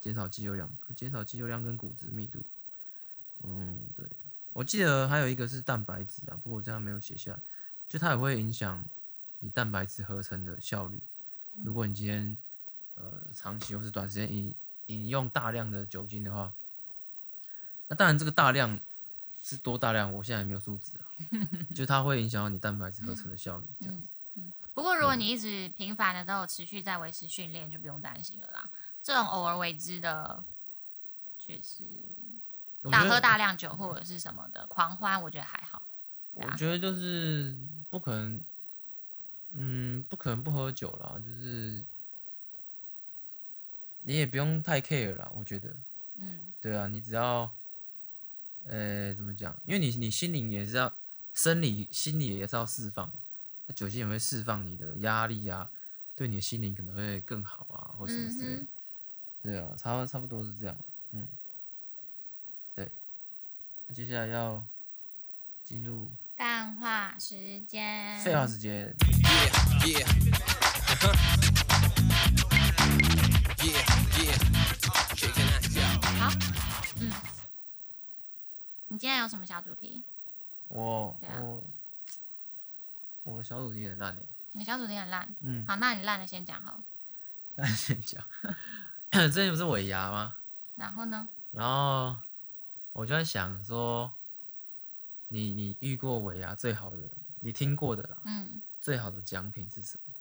[0.00, 2.42] 减少肌肉量，减少肌肉量跟骨质密度，
[3.42, 4.06] 嗯，对。
[4.58, 7.40] 我记得还有一个是蛋白质啊，不过我这样没有写下来，
[7.88, 8.84] 就它也会影响
[9.38, 11.00] 你蛋白质合成的效率。
[11.62, 12.36] 如果你今天
[12.96, 14.52] 呃长期或是短时间饮
[14.86, 16.52] 饮用大量的酒精的话，
[17.86, 18.80] 那当然这个大量
[19.40, 21.06] 是多大量，我现在也没有数字啊，
[21.72, 24.08] 就它会影响到你蛋白质合成的效率这样子。
[24.34, 28.68] 嗯，不过如果你一直频繁的都有持续在维持训练，就不用担心了啦。
[29.04, 30.44] 这种偶尔为之的，
[31.38, 31.84] 确实。
[32.90, 35.82] 大喝大量酒或者是什么的狂欢，我觉得还好。
[36.32, 37.56] 我觉得就是
[37.90, 38.40] 不可能，
[39.50, 41.84] 嗯，不可能不喝酒啦，就是
[44.02, 45.76] 你也不用太 care 啦，我觉得，
[46.14, 47.52] 嗯，对啊，你只要，
[48.64, 49.60] 呃，怎么讲？
[49.64, 50.94] 因为你你心灵也是要
[51.34, 53.12] 生理、心理也是要释放，
[53.66, 55.70] 那酒精也会释放你的压力啊，
[56.14, 58.66] 对你的心灵可能会更好啊，或什么之类的。
[59.42, 60.78] 对啊，差差不多是这样，
[63.88, 63.94] 嗯。
[63.94, 64.64] 接下来要
[65.64, 68.18] 进入淡化时间。
[68.20, 68.94] 废话时间。
[76.18, 76.30] 好，
[77.00, 77.10] 嗯，
[78.88, 80.04] 你今天有什么小主题？
[80.68, 81.64] 我、啊、我
[83.24, 84.22] 我的小主题很烂诶。
[84.52, 85.34] 你小主题很烂？
[85.40, 85.64] 嗯。
[85.66, 86.82] 好，那你烂的先讲好。
[87.56, 88.22] 烂先讲。
[89.10, 90.36] 之前不是尾牙吗？
[90.74, 91.28] 然后呢？
[91.52, 92.16] 然后
[92.98, 94.12] 我就在想说，
[95.28, 97.08] 你你遇过尾牙最好的，
[97.38, 100.14] 你听过的啦，嗯，最好的奖品是什么？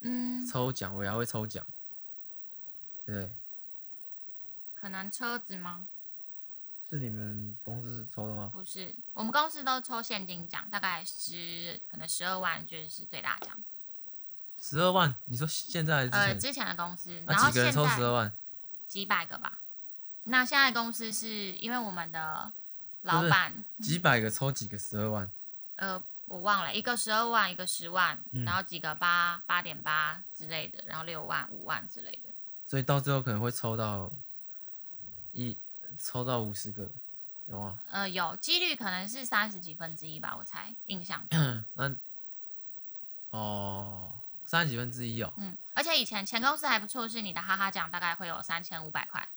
[0.00, 1.66] 嗯，抽奖，尾牙会抽奖，
[3.06, 3.34] 对。
[4.74, 5.88] 可能车子吗？
[6.90, 8.50] 是你们公司抽的吗？
[8.52, 13.64] 不是，我们公司都抽现金奖，大概十，可能十二万就是最大奖。
[14.60, 15.16] 十二万？
[15.24, 16.06] 你说现在？
[16.08, 18.36] 呃，之前的公司，然后几个人抽十二万？
[18.86, 19.62] 几百个吧。
[20.28, 22.52] 那现在公司是因为我们的
[23.02, 25.30] 老板 几百个抽几个十二万？
[25.76, 32.30] 呃，我忘了，一个十二万，一个十万，嗯、然后几个八八点八之类的，然后六万、五万之类的。
[32.66, 34.12] 所以到最后可能会抽到
[35.32, 35.56] 一
[35.98, 36.90] 抽到五十个，
[37.46, 37.78] 有啊？
[37.90, 41.26] 呃，有几率可能是三十几分之一吧，我猜印象。
[41.74, 41.94] 那
[43.30, 44.12] 哦。
[44.48, 49.28] 三十几分之一哦，嗯，而且以前前公司还不错，是你的哈哈奖大概会有三千五百块。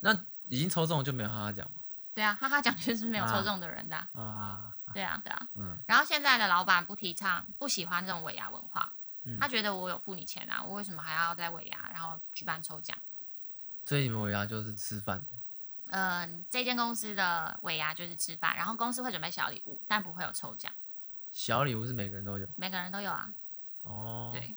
[0.00, 0.12] 那
[0.48, 1.80] 已经抽中了就没有哈哈奖吗？
[2.14, 3.96] 对啊，哈哈奖就是没有抽中的人的。
[4.12, 5.76] 啊，啊对啊，对啊，嗯。
[5.86, 8.92] 然后现在的老板不提倡，不喜欢这种尾牙文化，
[9.24, 12.96] 嗯、他觉得我有付你钱啊，我为什么还要在尾牙然后举办抽奖？
[13.84, 15.24] 所以你们尾牙就是吃饭？
[15.90, 20.72] 嗯，这间公司的尾牙就是吃饭，然后公司会准备小礼物，但不会有抽奖。
[21.30, 22.46] 小礼物是每个人都有？
[22.56, 23.32] 每个人都有啊。
[23.84, 24.56] 哦，对，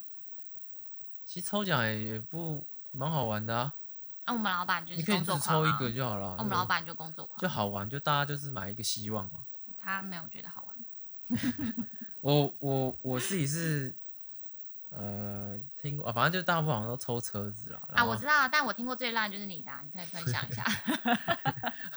[1.23, 3.73] 其实抽奖也也不蛮好玩的啊。
[4.25, 6.29] 那、啊、我们老板就是你可以只抽一个就好了。
[6.29, 9.39] 啊、我们老板就工作狂，就好玩，就大家就是买一个希望嘛。
[9.79, 11.37] 他没有觉得好玩。
[12.21, 13.95] 我我我自己是，
[14.89, 17.81] 呃，听过，反正就大部分好像都抽车子啦。
[17.89, 20.63] 啊，我知道，但我听过最烂就是你的、啊，你可以分享一下。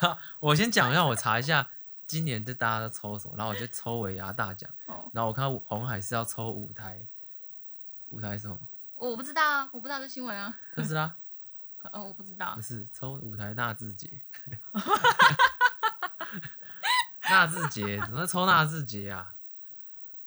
[0.40, 1.68] 我先讲一下，我查一下。
[2.06, 4.70] 今年就大家都抽什么，然后我就抽尾牙大奖，
[5.12, 7.02] 然后我看红海是要抽五台，
[8.10, 8.58] 五台什么？
[8.94, 10.54] 我不知道啊，我不知道这新闻啊。
[10.74, 11.16] 特斯拉？
[11.92, 12.54] 哦，我不知道。
[12.54, 14.20] 不是抽舞台纳智捷。
[17.30, 19.34] 纳智捷怎么会抽纳智捷啊？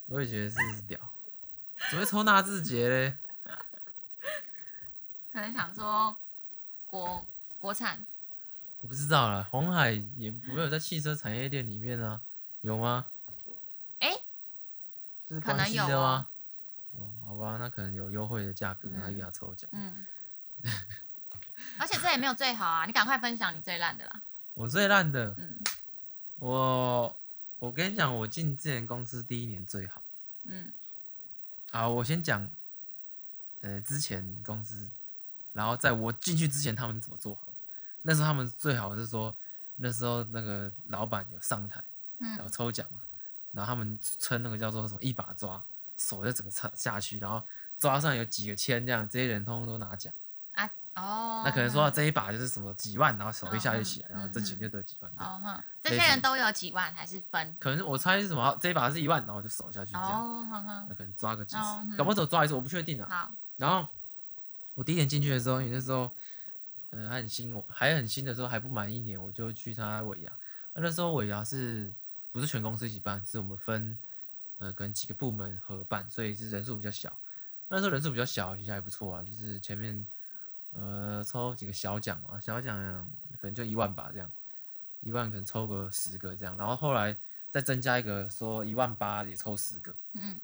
[0.07, 0.99] 我也觉得是屌，
[1.89, 3.15] 怎么会抽纳智捷嘞？
[5.31, 6.17] 可能想说
[6.87, 7.25] 国
[7.59, 8.05] 国产。
[8.81, 12.21] 我不知道啦，红海也没有在汽车产业链里面啊，
[12.61, 13.07] 有吗？
[13.99, 14.23] 哎、欸，
[15.27, 16.29] 就是关系的吗？
[16.93, 19.69] 哦，好吧，那可能有优惠的价格，然后给他抽奖。
[19.73, 20.05] 嗯，
[21.77, 24.21] 而且这也没有最好啊，你赶快分享你最烂的啦。
[24.53, 25.59] 我最烂的，嗯，
[26.37, 27.19] 我
[27.59, 30.01] 我跟你讲，我进之前公司第一年最好。
[30.43, 30.71] 嗯，
[31.71, 32.49] 好，我先讲，
[33.61, 34.89] 呃，之前公司，
[35.53, 37.53] 然后在我进去之前，他们怎么做好？
[38.03, 39.35] 那时候他们最好是说，
[39.75, 41.83] 那时候那个老板有上台，
[42.19, 43.01] 然后抽奖嘛，
[43.51, 45.63] 然后他们称那个叫做什么一把抓，
[45.97, 47.43] 手就整个插下去，然后
[47.77, 50.26] 抓上有几个签这样，这些人通通都拿奖啊
[50.97, 51.43] 哦。
[51.45, 55.11] 那可能说这一把就是什么几万，然后手一下就起来，然后这几就得几万。
[55.17, 57.55] 哦哼，这些人都有几万还是分？
[57.59, 60.11] 可能我猜是什么，这一把是一万，然后就手下去这样。
[60.11, 60.85] 哦哼哼。
[60.89, 63.07] 那可能抓个几十，搞不好抓一次，我不确定啊。
[63.09, 63.31] 好。
[63.55, 63.87] 然后
[64.75, 66.11] 我第一年进去的时候，因为那时候。
[66.91, 70.31] 嗯，还很新，我还很新的时候还不满一年，我就去参加尾牙。
[70.73, 71.93] 那时候尾牙是
[72.31, 73.21] 不是全公司一起办？
[73.25, 73.99] 是我们分
[74.57, 77.13] 呃跟几个部门合办，所以是人数比较小。
[77.67, 79.21] 那时候人数比较小，其实还不错啊。
[79.21, 80.07] 就是前面
[80.77, 82.77] 呃抽几个小奖嘛，小奖
[83.41, 84.31] 可能就一万吧，这样
[85.01, 86.55] 一万可能抽个十个这样。
[86.55, 87.17] 然后后来
[87.49, 90.39] 再增加一个，说一万八也抽十个，嗯，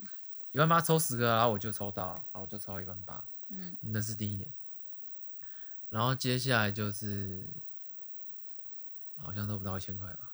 [0.51, 4.51] 一万八抽十个，然后我就抽到，然后我就抽到一万八，嗯，那是第一年。
[5.89, 7.47] 然后接下来就是，
[9.17, 10.31] 好像都不到一千块吧，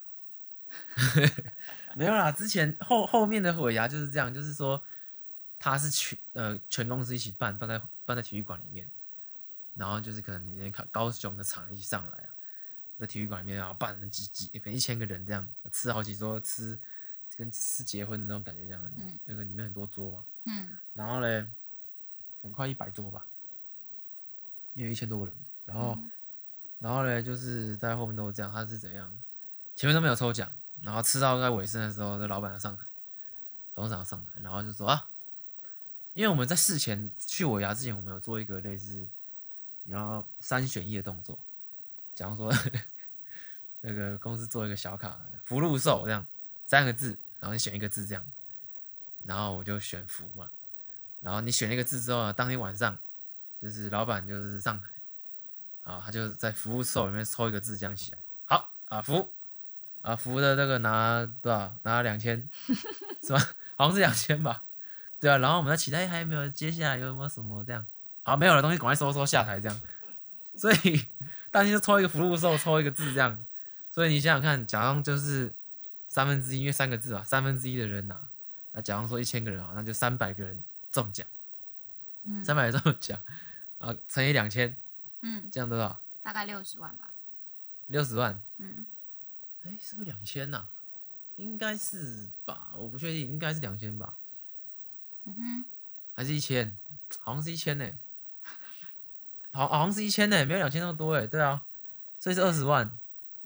[1.94, 2.32] 没有啦。
[2.32, 4.82] 之前后后面的尾牙就是这样，就是说
[5.58, 8.90] 他是全呃全公司一起办，办在办在体育馆里面，
[9.80, 12.28] 然后就是可能连高雄的场一起上来啊，
[12.98, 16.78] 在体育馆里面然后办了几几可能一千个人这样吃好几桌，吃
[17.34, 21.40] 跟吃结婚的那种感觉这样，嗯，那个里面很多桌嘛，嗯，然后嘞，
[22.42, 23.26] 可能快一百桌吧，
[24.74, 25.34] 因为一千多个人。
[25.64, 25.98] 然后，
[26.80, 28.52] 然后嘞，就是在后面都是这样。
[28.52, 29.18] 他是怎样？
[29.76, 32.84] 前面都没有抽奖，然后吃到在尾声的时候，这老板要上台，
[33.72, 35.10] 董事长上台，然后就说啊，
[36.12, 39.08] 因为我们在事前去我牙之前，我们有做一个类似
[39.90, 41.36] 你要三选一的动作，
[42.14, 42.48] 假如说
[43.82, 46.24] 那个公司做一个小卡福禄寿这样
[46.64, 48.24] 三个字，然后你选一个字这样，
[49.24, 50.48] 然后我就选福嘛，
[51.18, 52.96] 然后你选一个字之后，当天晚上
[53.58, 54.86] 就是老板就是上台，
[55.82, 59.32] 啊，他就在福寿里面抽一个字这样起来，好啊福，
[60.02, 61.76] 啊福的这个拿多少？
[61.82, 62.48] 拿两千，
[63.20, 63.40] 是吧？
[63.74, 64.62] 好像是两千吧，
[65.18, 67.84] 对啊，然后我们在期待还有没有接下来有没有什么这样，
[68.22, 69.80] 好没有了东西赶快收收下台这样，
[70.54, 71.06] 所以
[71.50, 73.44] 当天就抽一个福禄寿，抽一个字这样。
[73.90, 75.52] 所以你想想看，假装就是
[76.08, 78.28] 三分之一，因为三个字嘛，三分之一的人呐，
[78.72, 81.26] 那假装说一千个人啊，那就三百个人中奖，
[82.22, 83.20] 嗯，三百人中奖，
[83.78, 84.76] 啊，乘以两千，
[85.22, 86.00] 嗯，这样多少？
[86.22, 87.12] 大概六十万吧。
[87.86, 88.86] 六十万，嗯，
[89.64, 90.68] 哎，是不是两千呐？
[91.34, 94.16] 应该是吧，我不确定，应该是两千吧。
[95.24, 95.64] 嗯哼，
[96.14, 96.78] 还是一千？
[97.18, 97.90] 好像是一千呢，
[99.52, 101.60] 好，好像是一千呢，没有两千那么多哎，对啊，
[102.18, 102.90] 所以是二十万。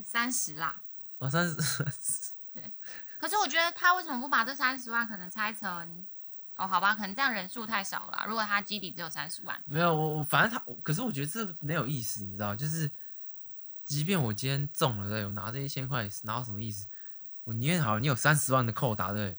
[0.03, 0.83] 三十啦，
[1.19, 1.57] 哦， 三十，
[2.53, 2.71] 对。
[3.19, 6.05] 可是我觉得他为什么不把这三十万可能拆成，
[6.57, 8.25] 哦，好吧，可能这样人数太少了。
[8.27, 12.91] 如果他基底只有三十万，没有我，我反正他，可是我觉得这没有意思，你知道，就是，
[13.85, 16.87] 即便我今天中了，对，我拿这一千块，拿到什么意思？
[17.45, 19.39] 我宁愿好，你有三十万的扣打，对，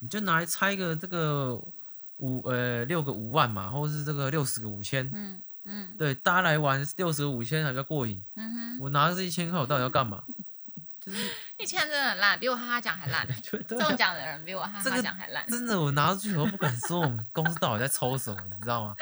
[0.00, 1.54] 你就拿来拆个这个
[2.16, 5.40] 五呃六个五万嘛，或者是这个六十个五千，嗯。
[5.64, 8.22] 嗯，对，大家来玩六十五千还比较过瘾。
[8.34, 10.22] 嗯哼，我拿着这一千块，我到底要干嘛？
[11.00, 13.26] 就是一千真的很烂，比我哈哈奖还烂。
[13.66, 15.44] 中奖的人比我哈哈奖还烂。
[15.48, 18.94] 真的，我拿出去我都不敢说我们公司到底在抽什么，你知道吗？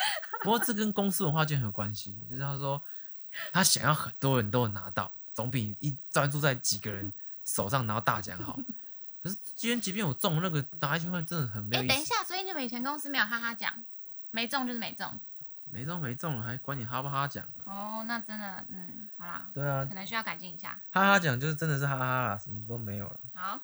[0.42, 2.80] 不过这跟公司文化就很有关系，就是他说
[3.52, 7.12] 他想要很多人都拿到，总比一专注在几个人
[7.44, 8.58] 手上拿到大奖好。
[9.22, 11.92] 可是今天即便我中那个拿一千块，真的很没有意思。
[11.92, 13.84] 哎，等一下，所以你们以前公司没有哈哈奖，
[14.30, 15.20] 没中就是没中。
[15.70, 17.46] 没中没中，还管你哈不哈奖？
[17.64, 19.48] 哦，那真的，嗯，好啦。
[19.54, 20.80] 对啊，可能需要改进一下。
[20.90, 23.20] 哈哈奖就是真的是哈哈啦，什么都没有了。
[23.32, 23.60] 好。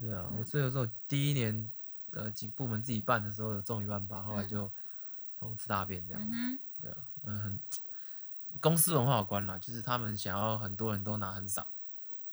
[0.00, 1.70] 对啊，嗯、我所以有时候第一年，
[2.12, 4.72] 呃，几个部门自己办的时候有中一万八，后来就
[5.38, 6.22] 通吃大便这样。
[6.22, 6.58] 嗯哼。
[6.80, 7.60] 对啊，嗯，很
[8.60, 11.70] 公司文化有关啦，就是他们想要很多人都拿很少，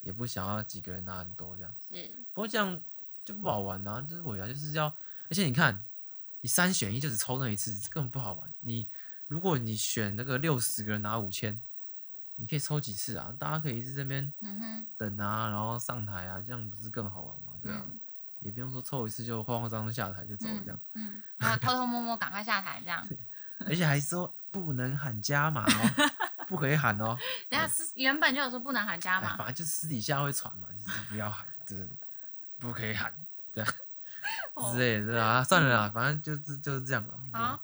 [0.00, 1.74] 也不想要几个人拿很多这样。
[1.86, 2.10] 是。
[2.32, 2.80] 不过这样
[3.22, 4.86] 就不好玩啊，就是我呀，就是要，
[5.28, 5.84] 而且你看，
[6.40, 8.50] 你三选一就只抽那一次，根本不好玩。
[8.60, 8.88] 你。
[9.30, 11.62] 如果你选那个六十个人拿五千，
[12.34, 13.32] 你可以抽几次啊？
[13.38, 14.32] 大家可以一直这边
[14.96, 17.52] 等啊，然后上台啊，这样不是更好玩吗？
[17.62, 18.00] 对啊，嗯、
[18.40, 20.80] 也不用说抽一次就慌慌张张下台就走了这样。
[20.94, 23.06] 嗯，然后偷偷摸摸赶快下台这样。
[23.60, 26.10] 而且还说不能喊加码哦，
[26.48, 27.16] 不可以喊哦。
[27.48, 31.88] 等下是原本就有说不能喊加码，反正就私底下会传嘛，就是不要喊，就是
[32.58, 33.14] 不可以喊
[33.52, 33.74] 这样
[34.72, 35.44] 之类的啊。
[35.44, 37.20] 算了啦，反正就是就是这样了。
[37.32, 37.62] 好。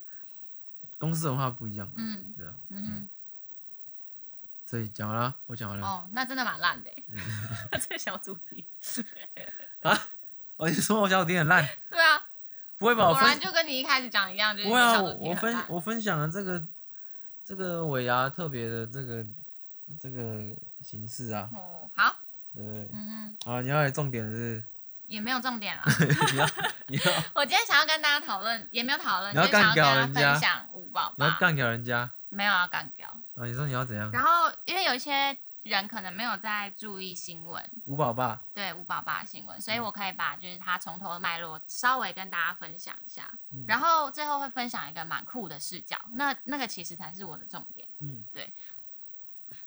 [0.98, 3.08] 公司文化不一样，嗯，对啊，嗯，
[4.64, 5.86] 所以讲完了，我讲完了。
[5.86, 6.90] 哦，那真的蛮烂的，
[7.80, 8.64] 这个小主题
[9.82, 9.98] 啊，
[10.56, 11.66] 哦，你说我小主题很烂？
[11.90, 12.26] 对啊，
[12.78, 13.12] 不会吧？
[13.12, 15.00] 果然就跟你一开始讲一样，就是不会啊。
[15.20, 16.66] 我分我分享了这个
[17.44, 19.26] 这个尾牙特别的这个
[20.00, 21.50] 这个形式啊。
[21.54, 22.16] 哦，好，
[22.54, 24.64] 对，嗯嗯，好，你要来重点是。
[25.06, 25.82] 也没有重点了。
[26.30, 26.46] 你要，
[26.88, 27.12] 你要。
[27.34, 31.24] 我今天想要跟大家讨论，也没有讨论，你要干掉人家，分享五宝爸。
[31.24, 32.10] 你要干掉人家。
[32.28, 33.08] 没有要干掉。
[33.08, 34.10] 啊，你说你要怎样？
[34.10, 37.64] 然后，因为有一些人可能没有在注意新闻。
[37.86, 38.40] 五宝爸。
[38.52, 47.86] 对，五宝爸的新闻，所以我可以把就是他从头的脉络稍微跟大家分享一下，嗯、然后最后会分享一个蛮酷的视角，那那个其实才是我的重点。
[48.00, 48.52] 嗯，对。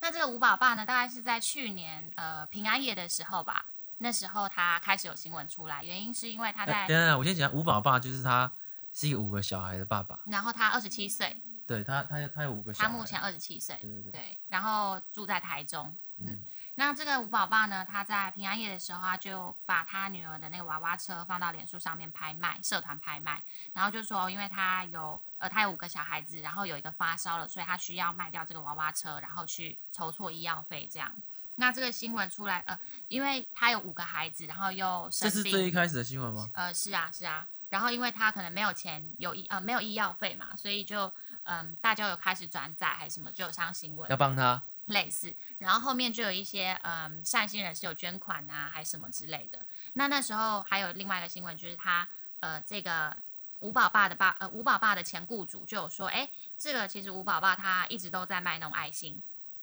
[0.01, 3.65] 那这个五宝爸呢，大概是在去年呃平安夜的时候吧。
[3.99, 6.87] 那时候他开始有新闻出来，原因是因为他在……
[6.87, 8.51] 等等，我先讲五宝爸，就是他
[8.93, 10.21] 是一个五个小孩的爸爸。
[10.25, 12.89] 然后他二十七岁，对他，他他有五个小孩。
[12.89, 14.39] 他目前二十七岁，对对对，对。
[14.47, 16.27] 然后住在台中，嗯。
[16.29, 16.45] 嗯，
[16.75, 23.43] 那这个五宝爸呢，他在平安夜的时候，他就把他女儿的那个娃娃车放到脸书上面拍卖，社团拍卖。
[23.73, 31.13] 然后就说，因为他有呃，他有五个小孩子，然后有一个发烧了，所以他需要卖掉这个娃娃车，然后去筹措医药费这样。
[31.59, 32.79] 那这个新闻出来，呃，
[33.09, 35.43] 因为他有五个孩子，然后又生病。
[35.43, 36.49] 这是最一开始的新闻吗？
[36.53, 37.47] 呃，是啊，是啊。
[37.67, 41.05] 然后因为他可能没有钱，有医呃没有医药费嘛，所以就
[41.43, 44.09] 嗯、呃，大家有开始转载还是什么，就有上新闻。
[44.09, 44.63] 要帮他。
[44.85, 49.63] 类似，然后后面就有一些嗯、呃、善心人士有捐款啊，还是什么之类的。
[49.93, 52.07] 那那时候还有另外一个新闻，就是他
[52.39, 53.15] 呃这个
[53.59, 59.21] 吴宝爸的爸呃吴宝爸的前雇主就有说，哎，这个其实吴宝爸他一直都在卖那种爱心。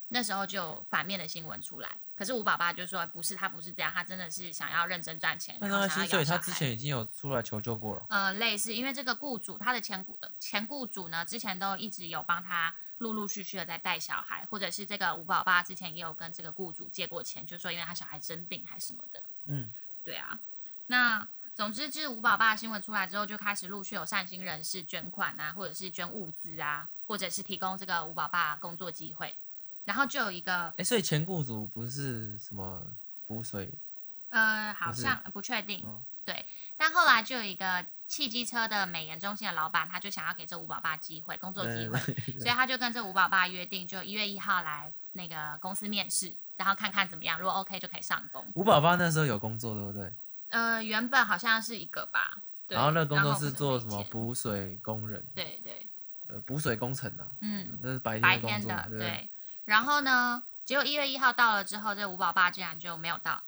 [0.08, 5.56] 那时候就有反面的新闻出来，可是吴爸爸就说不是，他不是这样，他真的是想要认真赚钱。
[5.60, 8.06] 那他所以他之前已经有出来求救过了。
[8.08, 19.22] 呃，类似，因为这个雇主，他的前雇前雇主呢，之前都一直有帮他陆陆续续的在带小孩，或者是这个吴宝爸之前也有跟这个雇主借过钱，就说因为他小孩生病还是什么的。
[19.46, 19.72] 嗯，
[20.04, 20.38] 对啊。
[20.86, 29.36] 那总之，就是吴宝爸的新闻出来之后，就开始陆续有善心人士捐款啊，或者是捐物资啊，或者是提供这个吴宝爸工作机会。
[29.86, 32.86] 然后就有一个，哎，所以前雇主不是什么
[33.26, 33.72] 补水，
[34.28, 36.44] 呃，好像不，确定，哦、对。
[36.76, 41.98] 但后来就有一个汽机车的美颜中心的老板，他就想要给这五宝爸机会，工作机会，
[42.38, 48.44] 所以他就跟这五宝爸约定，就一月一号来那个公司面试，然后看看怎么样，如果 OK 就可以上工。
[48.54, 50.12] 五宝爸那时候有工作对不对？
[50.48, 52.42] 呃，原本好像是一个吧。
[52.68, 54.02] 然后那个工作是做什么？
[54.10, 55.24] 补水工人。
[55.32, 55.86] 对对。
[56.26, 57.28] 呃，补水工程啊。
[57.40, 57.78] 嗯。
[57.80, 59.30] 那是白天白天的，对，对。
[59.66, 63.44] 然后呢，结果一月一号到了之后，这吴宝爸竟然就没有到，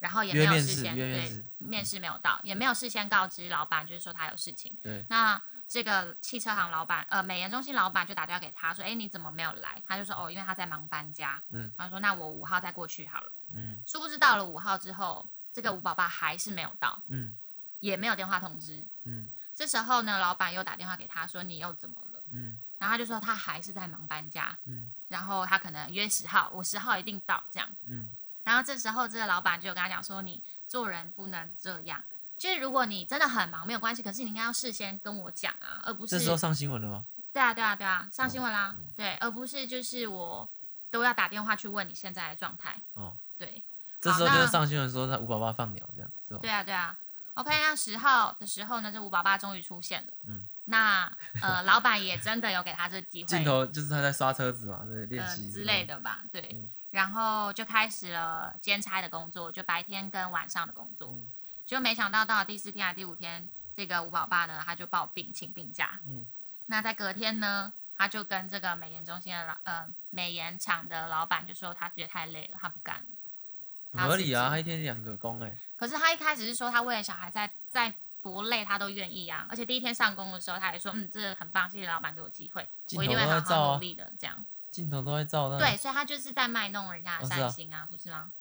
[0.00, 4.76] 然后也没有事先对面试没有到，也没有事先告知老板，就是说他有事情。
[4.82, 5.06] 对。
[5.08, 11.70] 那这个汽车行老板，呃，美颜中心老板就打电话给他说：“哎，你怎么没有来？”他就说：“哦，因为他在忙搬家。”嗯。
[11.76, 13.78] 他说：“那我五号再过去好了。”嗯。
[13.86, 17.02] 殊不知到了五号之后，这个吴宝爸还是没有到。
[17.08, 17.36] 嗯。
[17.80, 18.86] 也没有电话通知。
[19.04, 19.28] 嗯。
[19.54, 22.58] 这时候呢，老板又打电话给他说：“你又怎么了？”嗯。
[22.78, 28.08] 然后他就说他还是在忙搬家，嗯，然后他可能约十号，我十号一定到这样，嗯，
[28.44, 32.02] 然后这时候这个老板就跟他讲说，你做人不能这样，
[32.38, 37.04] 就是如果你真的很忙没有关系，可是你应该要事先跟我讲啊，而不是这时候上新闻了吗？
[37.32, 40.48] 对啊对啊对啊，上新闻啦，哦、对，而不是就是我
[40.90, 43.62] 都要打电话去问你现在的状态，哦，对，
[44.00, 46.40] 这时候就是上新闻说他五宝爸放鸟这样是吧？
[46.40, 46.96] 对啊对啊
[47.34, 50.48] ，OK，那十号的时候呢，这五宝爸终于出现了，嗯。
[50.70, 51.10] 那
[51.40, 53.26] 呃，老板也真的有给他这个机会。
[53.26, 56.50] 镜头就是他在刷车子嘛，对，练习、呃、之类的吧，对。
[56.52, 61.08] 嗯、然后就开始了兼差的工作，就白天跟晚上的工作。
[61.14, 61.30] 嗯、
[61.64, 66.00] 就没想到到了第四天还是第五天，这个吴宝爸呢，他就报病请病假。
[66.04, 66.26] 嗯。
[66.66, 74.06] 那在隔天呢，他就跟这个美颜中心的老呃美颜厂的老板就说，他觉得太累了，他不干了。
[74.06, 75.56] 合理啊，他一天两个工哎。
[75.76, 77.94] 可是他一开始是说他为了小孩在在。
[78.28, 85.58] 多累他都愿意啊，而且第一天上工的时候，他还说：“嗯，这个很棒，谢谢老板给我机会，啊、我一定会好好努力的。”这样镜头都会照到。
[85.58, 88.32] 对，所以他就是在卖弄人家的善心啊，哦是啊，不是吗？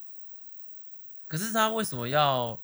[1.27, 2.61] 可是他为什么要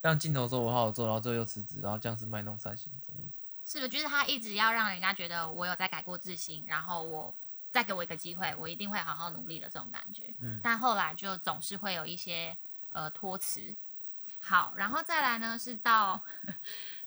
[0.00, 3.38] 让镜头说我好好做，然后最后又辞职，然后这样是卖弄善心，什么意思？
[3.72, 7.36] 是不是就是他一直要让人家觉得我有在改过自新，然后我
[7.70, 10.34] 再给我一个机会，我一定会好好努力的这种感觉。
[10.40, 12.56] 嗯，但后来就总是会有一些
[12.90, 13.76] 呃托辞。
[14.40, 16.20] 好，然后再来呢，是到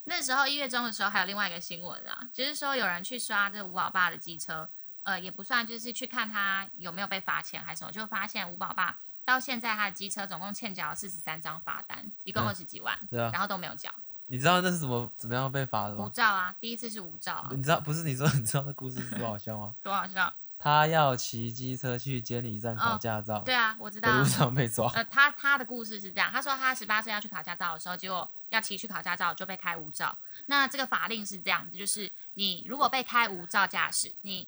[0.06, 4.70] 那时候一月中的时候，还有另外一个新闻啊，就是说有人去刷这吴宝爸的机车，
[5.04, 13.94] 呃，也不算，就是去看他有没有被罚钱还是什么，就发现吴宝爸到现在他的机车总共欠缴了四十三张罚单，一共二十几万，对啊，然后都没有缴。
[14.28, 16.06] 你知道这是怎么怎么样被罚的吗？
[16.06, 17.50] 无照啊，第一次是无照啊。
[17.52, 18.04] 你知道不是？
[18.04, 19.76] 你说你知道那故事是多好笑吗？
[19.84, 20.34] 多好笑。
[20.64, 23.40] 他要骑机车去监理站考驾照。
[23.40, 24.18] 哦，对啊，我知道。
[24.18, 24.90] 路上被抓。
[24.94, 30.18] 呃，他他的故事是这样，他说他十八岁要去考驾照的时候，结果要骑去考驾照就被开无照。
[30.46, 34.48] 那这个法令是这样子，就是你如果被开无照驾驶，你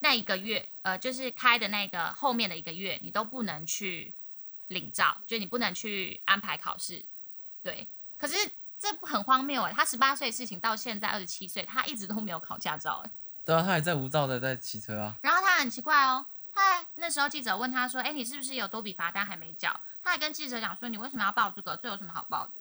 [0.00, 4.12] 那一个月，呃，就是开的那个后面的一个月，你都不能去
[4.66, 7.04] 领照，就你不能去安排考试。
[7.62, 7.88] 对，
[8.18, 8.34] 可是
[8.80, 13.10] 这不很荒谬哎，他十八岁的事情到现在二十七岁，他一直都没有考驾照哎。
[13.46, 15.14] 对啊，他还在无照的在骑车啊。
[15.22, 21.76] 然后他很奇怪哦，他那时候记者问他说：“哎，你是不是有多笔罚单还没缴？”他还跟记者讲说：“你为什么要报这个？
[21.76, 22.54] 这有什么好报的？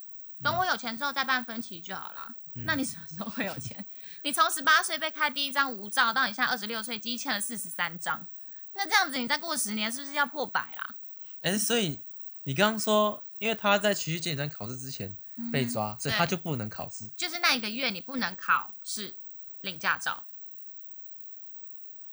[0.44, 2.36] 等我有钱之后再办分期就好了。
[2.54, 3.84] 嗯”那你什么时候会有钱？
[4.24, 8.28] 你从十八岁被开第一张无照，到你现在二十六岁，积欠了四十三张，
[8.74, 10.98] 那这样子你再过十年是不是要破百啦？
[11.42, 12.04] 哎，所以
[12.44, 15.16] 你刚刚说，因为他在骑去监理站考试之前
[15.52, 17.10] 被抓，嗯、所以他就不能考试。
[17.18, 19.18] 就是那一个月你不能考试
[19.62, 20.26] 领驾照。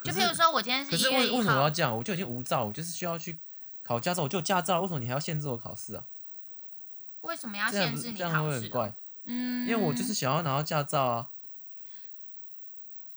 [0.05, 0.91] 就譬如说，我今天是。
[0.91, 1.97] 可是为为什么要这样？
[1.97, 3.39] 我就已经无照，我就是需要去
[3.83, 6.05] 考驾照，我就有驾照，为什么你还要限制我考试啊？
[7.23, 8.19] 为什么要限制你考试？
[8.19, 8.95] 这样会很怪。
[9.25, 11.31] 嗯，因为我就是想要拿到驾照啊。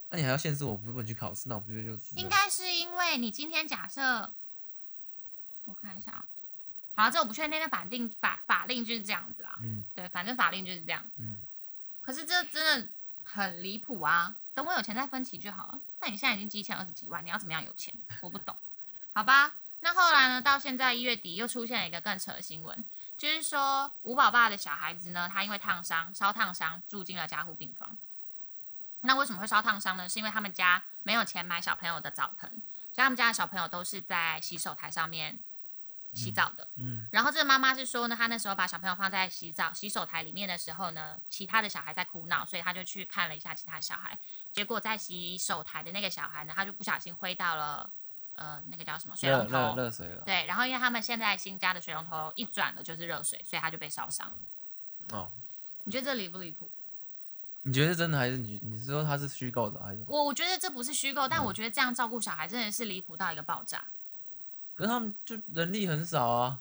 [0.09, 1.49] 那你还要限制我不能去考试？
[1.49, 2.15] 那我不就就是？
[2.15, 4.33] 应该是因为你今天假设，
[5.65, 6.25] 我看一下啊。
[6.95, 9.57] 好，这我不确定那法定法法令就是这样子啦。
[9.61, 11.03] 嗯，对，反正法令就是这样。
[11.17, 11.41] 嗯。
[12.01, 12.88] 可是这真的
[13.23, 14.36] 很离谱啊！
[14.53, 15.81] 等我有钱再分期就好了。
[16.00, 17.93] 那你现在已经积欠二十几万，你要怎么样有钱？
[18.22, 18.56] 我不懂，
[19.14, 19.56] 好吧？
[19.80, 20.41] 那后来呢？
[20.41, 22.84] 到现在一月底又出现了一个更扯的新闻，
[23.18, 27.98] 就是说吴宝爸的小孩子呢，他因为烫伤，烧烫伤住进了加护病房。
[29.02, 30.10] 那为什么会烧烫伤呢？
[30.10, 32.50] 是因为他们家没有钱买小朋友的澡盆，
[32.91, 35.39] 所以他们家的小朋友都是在洗手台上面
[36.16, 36.68] 洗澡的。
[36.78, 37.03] 嗯。
[37.03, 44.18] 嗯，然后这个妈妈是说呢，她那时候把小朋友放在洗澡洗手台里面的时候呢，其他的小孩在哭闹，所以她就去看了一下其他小孩。
[44.51, 47.89] 结果在洗手台的那个小孩呢，他就不小心挥到了，
[48.36, 49.76] 呃，那个叫什么水龙头？
[49.76, 50.24] 热水了。
[50.26, 55.18] 对，然后因为他们现在新家的水龙头一转了就是热水，所以他就被烧伤了。
[55.18, 55.32] 哦。
[55.84, 56.72] 你觉得这离不离谱？
[57.61, 58.59] 你觉得是真的还是你？
[58.63, 60.03] 你是说他是虚构的还是？
[60.07, 63.84] 我我觉得这不是虚构，但我觉得这样照顾小孩真的是离谱到一个爆炸。
[64.76, 66.59] 可是他们就人力很少啊。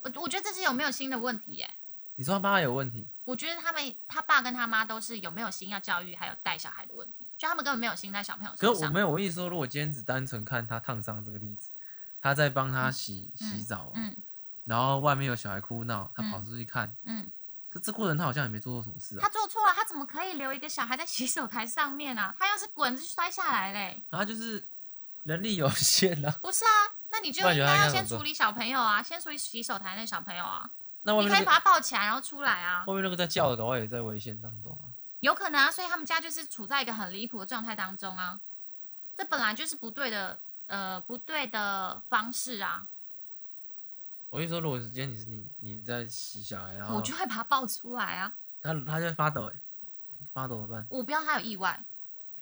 [0.00, 1.74] 我我觉得这是有没有心的问题耶、欸。
[2.14, 3.08] 你说他爸有问题？
[3.24, 8.68] 我觉得他们他爸跟他妈都是有没有心要教育还有带小孩的问题，就他们根本没有心在小朋友身上。
[8.68, 11.70] 可是我没有，我意思说，如果今天只单纯看他烫伤这个例子，
[12.20, 14.16] 他在帮他洗、嗯、洗澡，嗯，
[14.64, 17.30] 然后外面有小孩哭闹，他跑出去看，嗯。
[17.70, 19.22] 可这过程他好像也没做错什么事啊。
[19.22, 22.36] 他做错了，他怎么可以留一个小孩在洗手台上面啊？
[22.38, 24.02] 他要是滚就摔下来嘞。
[24.10, 24.68] 然后就是
[25.22, 26.38] 人力有限啊。
[26.42, 26.91] 不是啊，那
[27.22, 30.70] 你就应该要先处理小朋友啊，先处理洗手台那小朋友啊。
[31.02, 32.84] 那你可以把他抱起来，然后出来啊。
[32.84, 34.90] 后面那个在叫的，搞不好也在危险当中啊。
[35.20, 38.40] 有可能啊，所以他们家就是处在一个很离谱的状态当中啊。
[39.14, 42.88] 这本来就是不对的，呃，不对的方式啊。
[44.30, 48.34] 我跟你说，如果是今天你是你你在洗小孩，然后我就会把他抱出来啊。
[48.62, 49.54] 他他就会发抖，哎，
[50.32, 50.86] 发抖怎么办？
[50.88, 51.84] 我不要他有意外。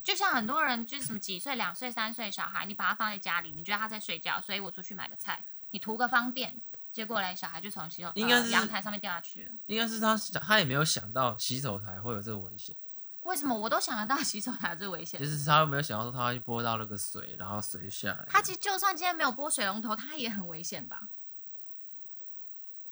[0.03, 6.61] 就像很多人就是什么几岁、两岁、三岁小孩，你把他放在家里，你觉得他在睡觉，所以我出去买个菜，你图个方便，
[6.93, 9.53] 结果嘞，小孩就从洗手应该是阳台上面掉下去了。
[9.67, 12.75] 应该是他想他也没有想到洗手台会有这个危险。
[13.23, 15.21] 为什么我都想得到洗手台有这个危险？
[15.21, 18.27] 就是他有没有想到说他会拨到那个水，然后水就下来。
[18.29, 21.09] 他其实就算今天没有拨水龙头，他也很危险吧？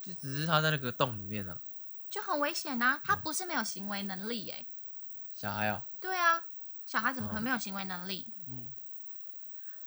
[0.02, 1.58] 就只是他在那个洞里面啊，
[2.08, 3.00] 就很危险啊！
[3.02, 4.66] 他不是没有行为能力哎，
[5.34, 6.44] 小孩啊，对啊，
[6.88, 8.32] 小孩怎么可能没有行为能力？
[8.46, 8.72] 嗯，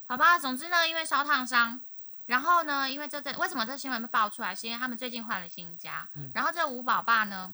[0.05, 1.81] 好吧，总之呢，因为烧烫伤，
[2.27, 4.53] 然后呢，因为这这为什么这新闻被爆出来？
[4.53, 7.51] 是因为他们最近换了新家，然后这五宝爸呢，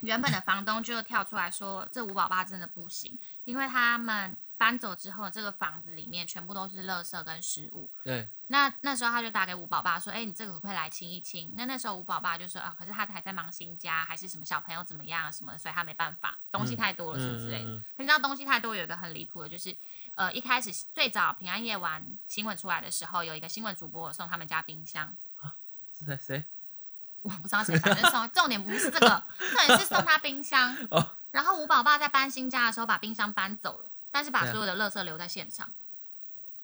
[0.00, 4.34] 原本的房东就跳出来说，这五宝爸真的不行，因为他们。
[4.62, 7.90] 搬走之后，这个房子里面全部都是垃圾跟食物。
[8.04, 8.28] 对。
[8.46, 17.70] 那那时候他就打给吴宝爸说：“哎，你这个可不可以来清一清？”那那时候吴宝爸就说：“啊，可是他还在忙新家，还是什么小朋友怎么样什么，所以他没办法，东西太多了，是不是之类的。
[17.72, 19.76] 嗯”可你知道东西太多有一个很离谱的，就是
[20.14, 25.12] 呃，一开始最早平安夜晚新闻出来的时候，有一个新闻主播送他们家冰箱。
[25.40, 25.56] 啊？
[25.92, 26.16] 是谁？
[26.16, 26.44] 谁？
[27.22, 28.30] 我不知道谁，反正送。
[28.30, 30.76] 重点不是这个，重点是送他冰箱。
[30.92, 31.10] 哦。
[31.32, 33.90] 然后吴宝爸在搬新家的时候把冰箱搬走了。
[34.12, 35.72] 但是把所有的垃圾留在现场，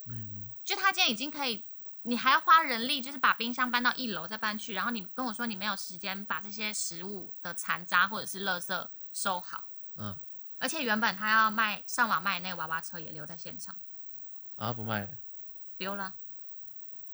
[0.05, 1.64] 嗯，就他今天已经可以，
[2.03, 10.14] 你还要花人力，就是把冰箱搬到一楼再搬去，然后你跟我说你没有时间把这些食物的残渣或者是垃圾收好，嗯，
[10.59, 13.74] 而且原本他要卖上网卖那个娃娃车也留在现场，
[14.57, 15.16] 啊，不卖了，
[15.78, 16.12] 丢了，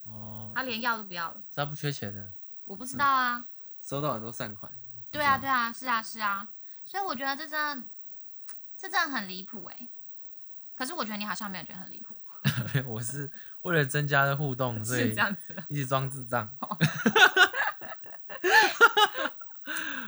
[0.04, 2.32] 哦，他连要都不要了，他不缺钱的，
[2.64, 3.44] 我不知道啊，嗯，
[3.80, 4.72] 收到很多善款，
[5.12, 6.48] 对啊对啊是啊是啊，
[6.84, 7.88] 所以我觉得这真的
[8.76, 9.88] 这真的很离谱哎。
[10.74, 12.16] 可是我觉得你好像没有觉得很离谱。
[12.86, 13.30] 我是
[13.62, 15.14] 为了增加的互动，所以
[15.68, 16.54] 一直装智障。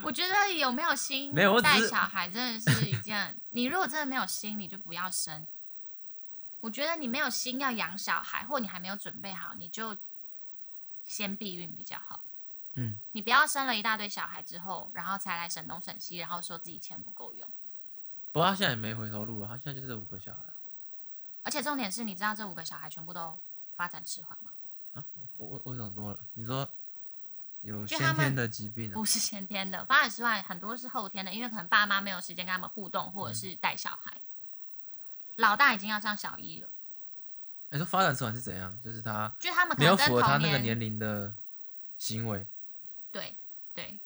[0.02, 5.46] 我觉得有没有心带小孩真的是一件，你如果真的没有心，你就不要生。
[6.60, 9.96] 我觉得你没有心要养小孩，或你还没有准备好，你就
[11.02, 12.24] 先避孕比较好。
[12.74, 17.50] 嗯，你不要生了一大堆小孩之后，然后才来省东省西，然后说自己钱不够用。
[18.30, 20.40] 不过他现在也没回头路了，他现在就是五个小孩。
[21.46, 23.38] 而且重点是，你知道这五个小孩全部都
[23.76, 24.50] 发展迟缓吗？
[24.94, 25.04] 啊，
[25.36, 26.18] 我为什么这么？
[26.34, 26.68] 你说
[27.60, 28.90] 有先天的疾病？
[28.90, 34.12] 不是先天的，发展迟缓很多是后天的，因为可能爸妈没有时间跟他们互动，或者是带小孩。
[34.16, 34.22] 嗯、
[35.36, 36.68] 老大已经要上小一了。
[37.70, 38.76] 你说发展迟缓是怎样？
[38.82, 41.32] 就是他，就他们没有符合他那个年龄的
[41.96, 42.44] 行为。
[43.12, 43.36] 对
[43.72, 44.00] 对。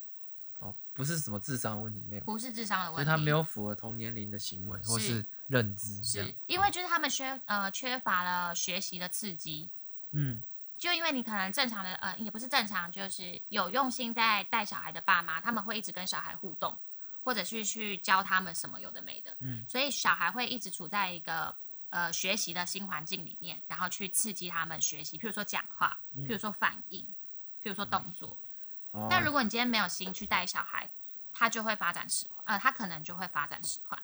[1.01, 2.23] 哦，不是什么智商的问题，没有。
[2.23, 5.25] 不是智商的问题，就是他没有符合同年龄的行为，或是。
[5.47, 9.69] 认知是因为就是他们缺呃缺乏了学习的刺激，
[10.11, 10.41] 嗯，
[10.77, 16.79] 就因为你可能正常的呃也不是正常，就是有用心在带小孩的爸妈，他们会一直跟小孩互动，
[17.21, 21.53] 或者是去教他们什么有的没的，嗯，所以小孩会一直处在一个
[21.89, 27.03] 呃学习的新环境里面，然后去刺激他们学习，譬如说讲话，譬如说反应，
[27.61, 28.39] 譬如说动作。
[28.93, 30.89] 嗯，但如果你今天没有心去带小孩，
[31.31, 34.01] 他就会发展迟缓，呃，他可能就会发展迟缓。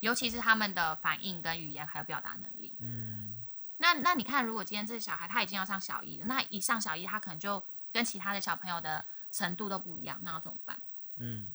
[0.00, 3.44] 尤其是他们的反应跟语言还有表达能力，嗯，
[3.78, 7.60] 那那你看，如果今天这个小孩他已经要上小一了，那一上小一他可能就
[7.92, 10.80] 跟其他的小朋友的程度都不一样，那要怎么办？
[11.16, 11.48] 嗯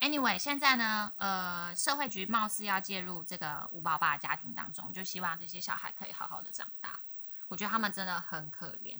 [0.00, 6.98] ，Anyway，现在呢，呃，社会局貌似要介入这个五宝爸家庭当中，就希望这些小孩可以好好的长大。
[7.46, 8.98] 我觉得他们真的很可怜，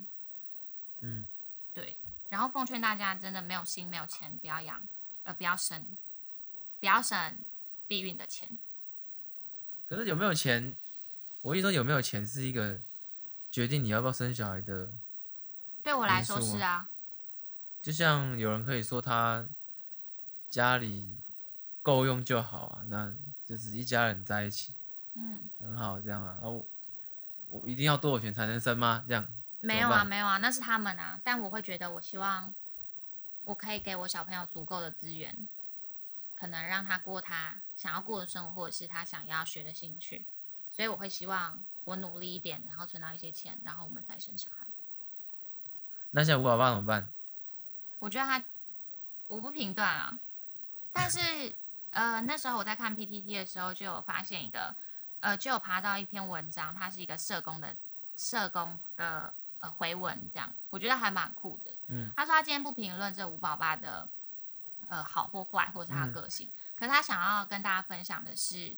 [1.01, 1.27] 嗯，
[1.75, 1.97] 对。
[2.29, 4.87] 然后奉劝大家，真的没有心没有钱，不要养，
[5.25, 5.97] 呃，不要生，
[6.81, 7.37] 不要省。
[7.89, 8.59] 避孕的钱，
[9.87, 10.75] 可是有没有钱？
[11.41, 12.81] 我跟你说，有没有钱是一个
[13.49, 14.93] 决定你要不要生小孩的。
[15.85, 16.91] 对我来说是啊。
[17.81, 19.47] 就像有人可以说他
[20.51, 21.17] 家里
[21.81, 23.15] 够用就好啊，那
[23.45, 24.73] 就是一家人在一起，
[25.15, 26.41] 嗯，很好这样啊。
[26.43, 26.67] 我
[27.47, 29.05] 我一定要多有钱才能生吗？
[29.07, 29.25] 这样
[29.61, 31.21] 没有啊，没有啊，那是他们啊。
[31.25, 32.55] 但我会觉得，我希望
[33.45, 35.49] 我可以给我小朋友足够的资源，
[36.35, 40.27] 可能让他过他想要过的生活，或者是他想要学的兴趣。
[40.69, 44.67] 所以我会希望我努力一点，然后存到一些钱，然后我们再生小孩。
[46.11, 47.11] 那现在五百万怎么办？
[47.99, 48.45] 我觉得他，
[49.27, 50.21] 我不评断啊。
[50.93, 51.55] 但是，
[51.91, 54.77] 呃，那时候我在看 PTT 的时候，就有发现一个，
[55.21, 57.75] 呃，就有爬到一篇文章，它是一个社工的
[58.17, 59.35] 社工的
[59.67, 61.75] 呃回文，这样我觉得还蛮酷的。
[61.89, 64.09] 嗯，他说他今天不评论这五宝爸的
[64.87, 68.77] 呃好或坏，或者是他个性，嗯、可是他想要跟大家分享的是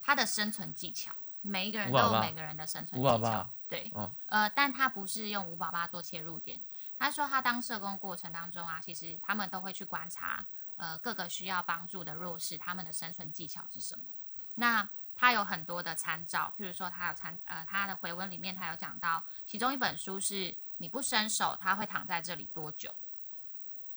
[0.00, 1.14] 他的生存技巧。
[1.44, 6.60] 每一个人都有每个人的生存技巧，对，哦、呃，但他不是用五宝爸做切入点。
[6.98, 14.14] 他说他当社工过程当中啊，其实他们都会去观察，呃，各个需要帮助的弱势，他们的生存技巧是什么。
[14.54, 22.94] 那他有很多的参照，譬如说他有参，呃，他的回文里面他有讲到，其中一本书是你不伸手，他会躺在这里多久？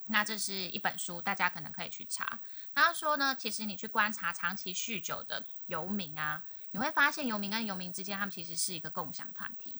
[0.07, 2.39] 那这是一本书，大家可能可以去查。
[2.75, 6.43] 他说呢，其实你去观察长期酗酒的游民啊。
[6.71, 9.79] 你会发现，游民跟游民之间，他们其实是一个共享团体。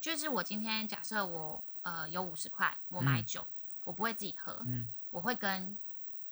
[0.00, 5.78] 就是我今天假设我呃有五十块，我买酒，嗯、我不会自己喝，嗯、我会跟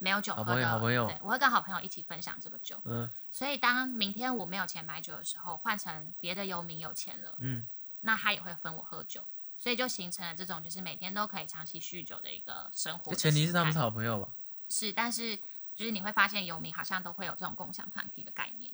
[0.02, 2.76] 没有酒喝的好朋友，好朋友，对，我会跟好朋友一起分享这个酒。
[2.84, 7.68] 嗯、所以当明天我没有钱买酒的时候，换成别的游民有钱了，嗯、
[8.00, 9.24] 那他也会分我喝酒，
[9.56, 13.14] 所以就形成了这种就是每天都可以长期酗酒的一个生活。
[13.14, 14.28] 前提是他们是好朋友吧？
[14.68, 15.36] 是，但是
[15.76, 18.72] 就是你会发现游民好像都会有这种共享团体的概念，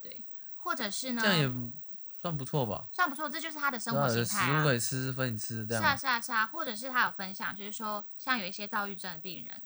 [0.00, 0.22] 对。
[0.64, 1.20] 或者是呢？
[1.20, 1.72] 这样也
[2.20, 2.86] 算不错吧？
[2.92, 4.46] 算不错，这就是他的生活形态啊。
[4.46, 5.82] 食物可以吃，分你吃，这样。
[5.82, 6.46] 是啊，是啊，是啊。
[6.46, 9.60] 或者是他有分享，就是说，像有一些躁郁症的病人，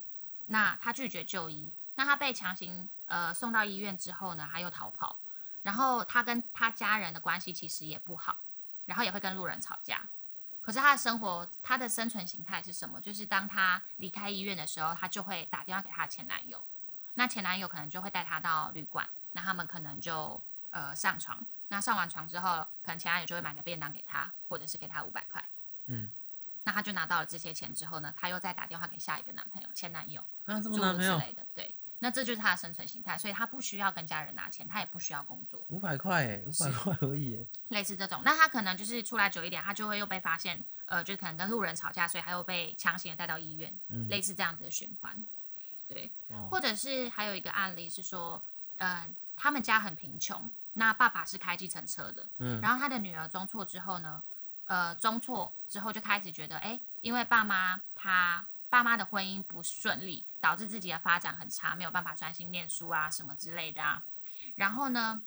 [0.46, 5.18] 那他拒绝就医，那他被强行呃送到医院之后呢，他又逃跑，
[5.62, 8.38] 然后他跟他家人的关系其实也不好，
[8.86, 10.08] 然后也会跟路人吵架。
[10.60, 13.00] 可是他的生活，他的生存形态是什么？
[13.00, 16.64] 就是当他离开医院的时候，他就会打电话给他前男友，
[17.14, 20.42] 那前男友可能就会带他到旅馆，那他们可能就。
[20.70, 25.42] 呃，上床，那上完床之后，可能前男友就会买个便当给他，或者是给他五百块。
[25.86, 26.10] 嗯，
[26.66, 35.64] 那他就拿到了这些钱之后呢，他又再打电话给下一个男朋友，前男友，啊，这么男朋友之类的，对，那这就是他的生存形态，所以他不需要跟家人拿钱，他也不需要工作。
[35.68, 45.24] 五百块，哎，五百块而已，类似这种，那他可能就是出来久一点，他就会又被发现，呃，就可能跟路人吵架，所以他又被强行的带到医院，嗯，类似这样子的循环，
[45.86, 48.44] 对，哦，或者是还有一个案例是说，
[48.78, 50.50] 呃，他们家很贫穷。
[50.78, 54.22] 那爸爸是开计程车的，嗯，然后他的女儿中错之后呢，
[54.66, 64.04] 呃，中辍之后就开始觉得，哎，因为爸妈他爸妈的婚姻不顺利，导致自己的发展很差，没有办法专心念书啊什么之类的啊。
[64.56, 65.22] 然后呢，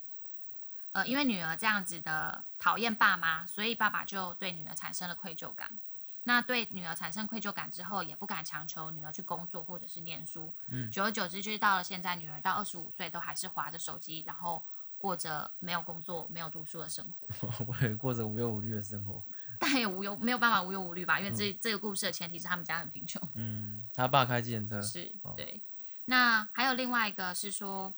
[0.91, 5.79] 呃，因为女儿这样子的讨厌爸妈，所以爸爸就对女儿产生了愧疚感。
[6.23, 10.53] 那对女儿产生愧疚感之后，也不敢强求女儿去工作或者是念书。
[10.67, 14.61] 嗯，久而久之，就是到了现在，女儿到二十五岁都还是划着手机，然后。
[14.99, 19.23] 过着没有工作、没有读书的生活， 我也过着无忧无虑的生活，
[19.57, 21.17] 但也无忧没有办法无忧无虑吧？
[21.17, 23.21] 因为这、嗯、这个故事的前提是他们家很贫穷。
[23.33, 25.61] 嗯，他爸开计程车 是，对。
[26.05, 27.93] 那还有另外一个是说，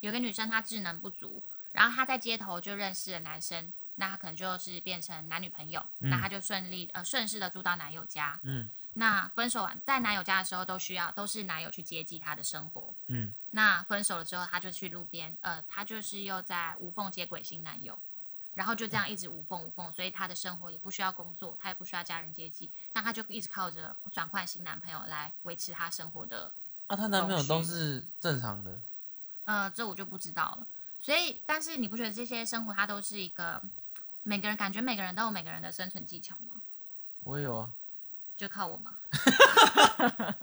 [0.00, 8.40] 有个女生她智能不足，然后她在街头就认识了男生，那她可能就是变成男女朋友，嗯、那她就顺利呃顺势的住到男友家。
[8.42, 8.68] 嗯。
[8.94, 12.94] 那分手完，在男友家的时候，都需要都是男友去接济她的生活。
[13.06, 17.98] 嗯，那分手了之后，她就去路边，呃，她就是又在无缝接轨新男友，
[18.52, 26.52] 然后就这样一直无缝无缝，所以她的生活也不需要工作，她也不需要家人接济，那她就一直靠着转换新男朋友来维持她生活的。
[26.88, 28.78] 啊，她男朋友都是正常的。
[29.44, 30.66] 呃，这我就不知道了。
[31.00, 33.62] 所以，但是你不觉得这些生活，它都是一个
[34.22, 36.60] 每个人感觉每个人都有每个人的生存技巧吗？
[37.24, 37.72] 我也有啊。
[38.36, 38.96] 就靠我吗？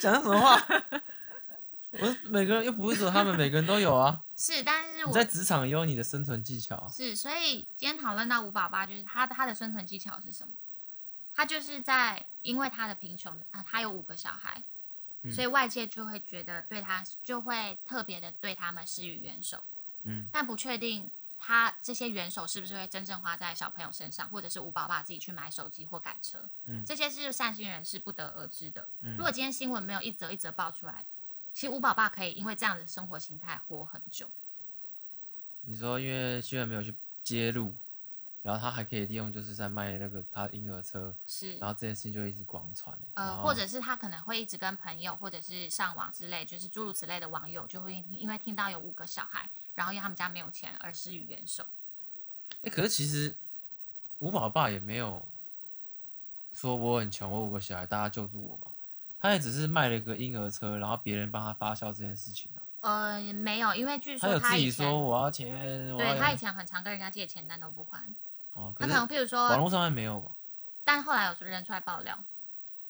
[0.00, 0.60] 讲什么话？
[1.98, 4.22] 我每个人又不是说他们每个人都有啊。
[4.36, 6.86] 是，但是我在职场也有你的生存技巧。
[6.94, 10.52] 是，所以今天讨论到吴宝爸，就是他他的生存技巧是什么？
[11.34, 14.62] 他就是在因为他的贫穷啊，他有五个小孩，
[15.22, 19.64] 嗯、所以外界就会觉得对他就会特别的对他们施予援手。
[20.04, 21.10] 嗯，但不确定。
[21.38, 26.48] 他这些元首是不是会真正花在小朋友身上，或者是吴宝爸自己去买手机或改车？
[26.64, 28.88] 嗯，这些是善心人是不得而知的。
[29.00, 31.04] 嗯，如果今天新闻没有一则一则爆出来，
[31.52, 34.30] 其实吴宝爸可以因为这样的生活形态活很久。
[35.62, 37.74] 你说，因为新闻没有去揭露，
[38.42, 51.64] 然后他还可以利用就是在卖那个他婴儿车，是，然后这件事情就一直广传，呃，或者是他可能会一直跟朋友或者是上网之类，就是诸如此类的网友就会因为听到有五个小孩，然后因为他们家没有钱而施予援手。
[52.62, 53.36] 哎，可是其实
[54.18, 55.24] 吴宝爸也没有
[56.52, 58.72] 说我很穷，我五个小孩，大家救助我吧。
[59.20, 62.62] 他也只是卖了一个婴儿车，然后别人帮他发酵这件事情啊。
[62.80, 68.14] 呃，没有，因为据说他，他有自己说我要钱，对要他以前很常跟人家借钱，但都不还。
[68.52, 70.32] 哦，可能譬如说网络上面没有吧？
[70.84, 72.22] 但后来有人出来爆料，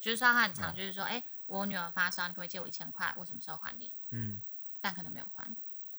[0.01, 3.12] 就是说他很常，就是说，哎、哦，我女儿发烧，你可不可以借我一千块？
[3.16, 3.93] 我什么时候还你？
[4.11, 4.43] 嗯，
[4.80, 5.49] 但可能没有还，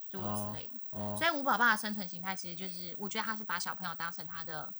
[0.09, 0.73] 诸如此类的。
[0.91, 4.73] 哦，所以吴宝爸的生存形态其实就是，我觉得他是把小朋友当成他的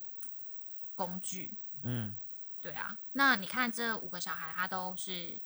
[0.94, 1.54] 工具。
[1.82, 2.16] 嗯，
[2.60, 2.98] 对啊。
[3.12, 5.40] 那你看这五个小孩，他都是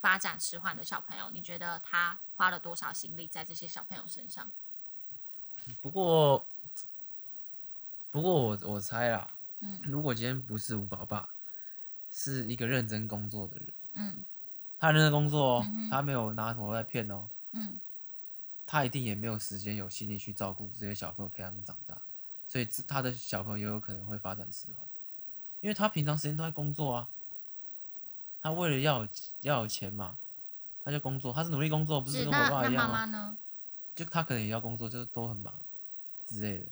[0.00, 4.50] 发展迟缓的小朋友，你觉得他花了多少心力在这些小朋友身上？
[5.80, 6.46] 不过。
[8.12, 11.28] 不过我我猜啦，嗯，如果今天不是吴宝爸，
[12.10, 14.24] 是一个认真工作的人，嗯，
[14.78, 17.78] 他认真工作哦，嗯、他没有拿什么在骗哦，嗯，
[18.66, 22.02] 他一定也没有时间有心力去照顾这些小朋友，陪他们长大，
[22.48, 24.86] 所以他的小朋友也有可能会发展迟缓，
[25.60, 27.08] 因为他平常时间都在工作啊，
[28.42, 29.08] 他为了要有
[29.42, 30.18] 要有钱嘛，
[30.84, 32.88] 他就工作，他是努力工作，不是跟我爸一样吗？
[32.88, 33.38] 妈妈呢？
[33.94, 35.54] 就他可能也要工作，就都很忙
[36.26, 36.66] 之类的。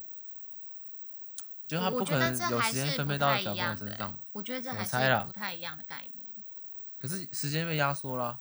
[1.67, 4.23] 就他不可能有时间分配到小朋友身上吧？
[4.33, 6.27] 我觉得这还是不太一样的概念。
[6.99, 8.39] 可是时间被压缩了。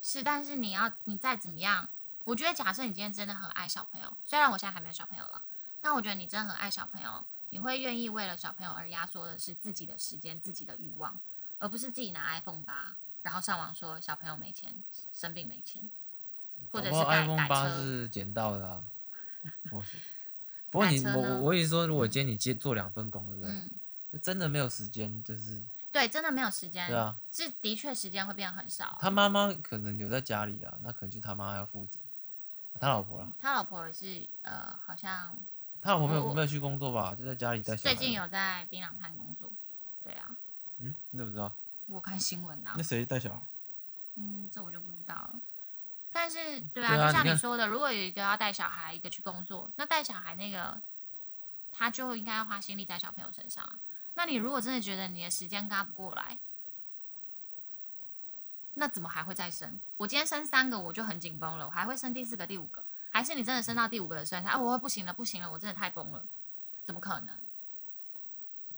[0.00, 1.88] 是，但是你要你再怎么样，
[2.24, 5.42] 我觉得假设你今天真的很爱小朋友，虽然我现在还没有小朋友了，
[5.80, 11.20] 但我觉得你真的很爱小朋友，你会愿意为了小朋友而压缩的是自己的时间、自己的欲望，
[11.58, 15.90] 而不是自己拿 iPhone 八，然后上网说小朋友没钱、生病没钱，
[16.70, 18.84] 或者是 iPhone 八是捡到的啊。
[20.70, 23.50] 不过你我我意思说，如果今天你接做两份工，对不对？
[23.50, 26.88] 嗯，真的没有时间，就是对，真的没有时间。
[26.88, 28.96] 对啊，是的确时间会变很少。
[28.98, 32.00] 他妈妈可能有在家里啊，那可能就他妈要负责。
[32.82, 35.38] 他老婆了，他老婆是呃，好像
[35.80, 37.14] 他老婆没有没有去工作吧？
[37.14, 37.94] 就在家里带小孩。
[37.94, 39.52] 最近有在槟榔摊工作，
[40.02, 40.36] 对啊。
[40.78, 41.52] 嗯，你怎么知道？
[41.86, 42.74] 我看新闻啊。
[42.76, 43.42] 那谁带小孩？
[44.16, 45.40] 嗯，这我就不知道了。
[46.10, 50.82] 但是，对啊，对啊，就像你说的，如果有一个要带小孩，一个去工作，那带小孩那个，
[51.70, 53.78] 他就应该要花心力在小朋友身上啊。
[54.14, 56.36] 那你如果真的觉得你的时间嘎不过来，
[58.74, 59.78] 那怎么还会再生？
[59.96, 62.84] 我今天生三个，我就很紧绷了，我还会生第四个、第五个？
[63.10, 66.24] 还是你真的生到第五个的时候，啊，我会不行了，不行了，我真的太崩了，
[66.82, 67.38] 怎么可能？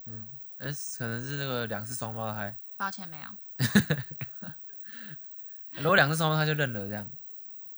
[0.05, 2.55] 嗯，呃，可能是那个两次双胞胎。
[2.77, 3.29] 抱歉，没有。
[5.71, 7.09] 如果两次双胞胎就认了这样。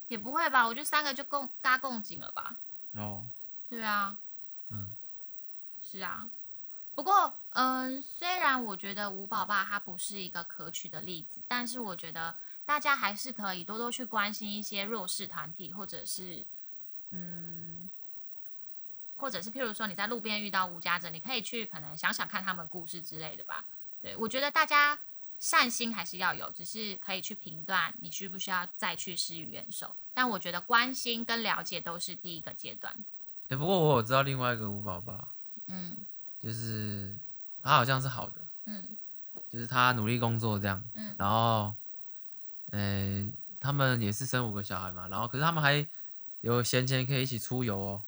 [0.08, 2.58] 也不会吧，我觉得三个就够搭共紧了吧。
[2.94, 3.26] 哦，
[3.70, 4.18] 对啊，
[4.70, 4.96] 嗯，
[5.82, 6.30] 是啊。
[6.98, 12.36] 不过，嗯，虽然我觉得吴宝爸他不是一个可取的例子，但是我觉得
[12.66, 16.44] 大家还是可以多多去关心一些弱势团体，或者是，
[17.12, 17.88] 嗯，
[19.18, 23.64] 或者是譬如说你在路边遇到无家者，你可以去可能想想看他们故事之类的吧。
[24.02, 24.98] 对，我觉得大家。
[25.40, 29.96] 善心还是要有，只是可以去评断你需不需要再去施予援手。
[30.12, 32.92] 但我觉得关心跟了解都是第一个阶段。
[33.44, 35.28] 哎、欸，不过我有知道另外一个吴宝爸，
[35.68, 35.96] 嗯，
[36.48, 37.20] 就是
[37.62, 38.98] 他好像是好的，嗯，
[39.50, 41.76] 就是他努力工作这样，嗯，然后，
[42.72, 45.86] 嗯、欸，他们也是生五个小孩嘛，然后可是他们还
[46.40, 48.02] 有闲钱可以一起出游哦，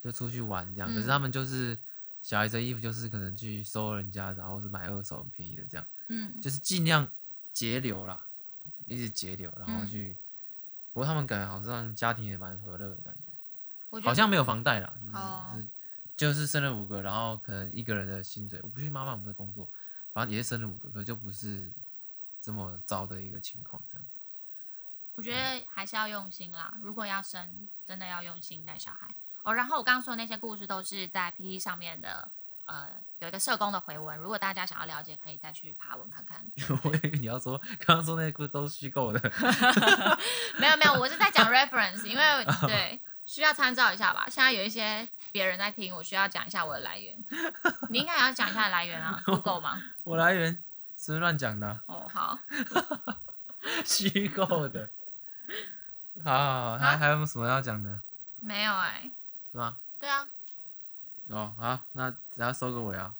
[0.00, 0.88] 就出去玩这样。
[0.88, 1.76] 嗯、可是他们就是
[2.22, 5.84] 小孩子的衣服，就是可能去收人家，然后是买二手很便宜的这样。
[6.06, 7.10] 嗯，就是尽量
[7.52, 8.24] 节流啦，
[8.86, 10.10] 一直节流，然后去。
[10.10, 10.18] 嗯、
[10.92, 15.58] 不过他们感觉好像家庭也蛮和乐的感觉，觉好像没有房贷啦，就是、哦、
[16.16, 19.68] 就是生了五个，然后可能一个人的薪水，我不去妈妈我们的工作，
[20.12, 21.72] 反正也是生了五个，可是就不是
[22.40, 24.18] 这么糟的一个情况，这样子。
[25.14, 29.08] 我觉得还是要用心啦，如果要生，真的要用心带小孩
[29.42, 29.54] 哦。
[29.54, 32.30] 然后我刚刚说的那些故事都是在 PTT 上面的。
[32.66, 32.88] 呃，
[33.18, 36.42] 有一个社工的回文，如果大家想要了解，可以再去爬文看看。
[36.82, 39.20] 我以为你要说，刚刚说那些故事都是虚构的。
[40.58, 44.26] 没有没有，我是在讲 reference，因为 对需要参照一下吧。
[44.30, 47.16] 现在有一些别人在听，我需要讲一下我的来源。
[47.90, 49.80] 你应该也要讲一下来源啊， 不够吗？
[50.04, 50.62] 我来源
[50.96, 51.80] 是乱讲的。
[51.86, 52.38] 哦，好。
[53.84, 54.90] 虚构的。
[56.22, 58.00] 好，好，好，还还有什么要讲的？
[58.40, 59.10] 没有哎、欸。
[59.52, 59.76] 是吗？
[59.98, 60.28] 对啊。
[61.28, 63.14] 哦，好，那只要收个尾啊。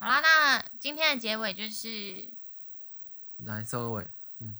[0.00, 2.28] 好啦，那今天的结尾就是，
[3.44, 4.08] 来收个尾，
[4.40, 4.58] 嗯，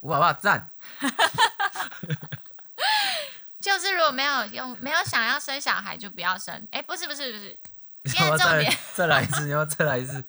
[0.00, 0.70] 五宝爸赞，
[3.88, 6.54] 就是如果没有用，没有想要生小孩就不要生。
[6.70, 7.58] 哎、欸，不是不是不 是，
[8.04, 10.22] 今天重点再来一次，你要再来一次。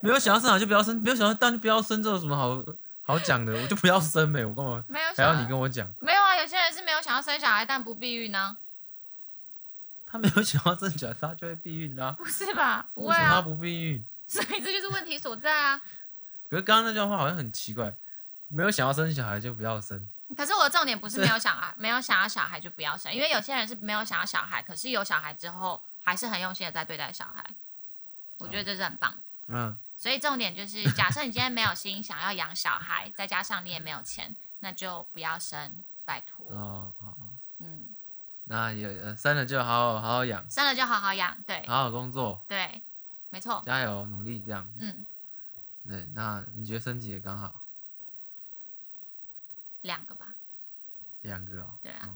[0.00, 2.62] 没有想要生小孩就不要生，没有想要但就不要生，这有什么好
[3.02, 3.54] 好讲的？
[3.54, 4.84] 我就不要生呗，我干嘛？
[4.88, 5.90] 没有想要你跟我讲。
[6.00, 8.56] 没有啊，有些人是没有想要生小孩，但不避孕呢、啊。
[10.04, 12.12] 他没有想要生小孩，他就会避孕啦、啊。
[12.18, 12.90] 不是吧？
[12.92, 13.28] 不会啊。
[13.30, 14.06] 他不避孕？
[14.26, 15.80] 所以这就是问题所在啊。
[16.50, 17.94] 可是刚刚那句话好像很奇怪，
[18.48, 20.06] 没有想要生小孩就不要生。
[20.36, 27.44] 可是我的重点不是没有想啊， 没有想要小孩就不要生，因为有些人是没有想要小孩，可是有小孩之后还是很用心的在对待小孩。
[28.38, 29.20] 我觉得这是很棒的。
[29.48, 29.78] 嗯。
[29.96, 36.46] 所以重点就是， 假设你今天没有心想要养小孩，再加上你也没有钱，那就不要生，拜托。
[36.50, 37.26] 哦哦哦。
[37.58, 37.96] 嗯。
[38.44, 40.48] 那有生了就好好好好养。
[40.48, 41.66] 生了就好好养，对。
[41.66, 42.44] 好好工作。
[42.46, 42.80] 对，
[43.30, 43.60] 没错。
[43.66, 44.70] 加油，努力这样。
[44.78, 45.04] 嗯。
[45.86, 47.60] 对，那你觉得生几个刚好？
[49.88, 50.36] 两个吧。
[51.22, 51.74] 两个哦。
[51.82, 52.14] 对啊。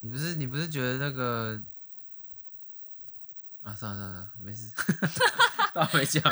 [0.00, 1.60] 你不是你不是觉得那个？
[3.64, 4.72] 啊，算了算了，没事。
[5.74, 6.22] 倒没讲，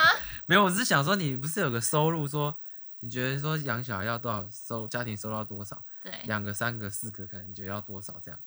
[0.46, 2.26] 没有，我只是想说，你不是有个收入？
[2.28, 2.56] 说
[3.00, 4.86] 你觉得说养小孩要多少收？
[4.88, 5.84] 家庭收入要多少？
[6.02, 8.18] 对，两个、三个、四个，可能你觉得要多少？
[8.20, 8.40] 这样？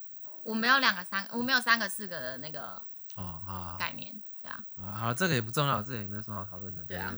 [0.43, 2.81] 我没有两个、三，我没有三个、四个的那个
[3.15, 4.63] 哦，好，概念，对啊。
[4.75, 7.17] 啊，好，这个也不重要，这个也没有什么好讨论的，对啊。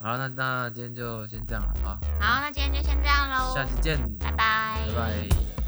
[0.00, 1.98] 好，那那今天就先这样了啊。
[2.20, 3.52] 好，那今天就先这样喽。
[3.52, 5.67] 下期见，拜拜，拜拜。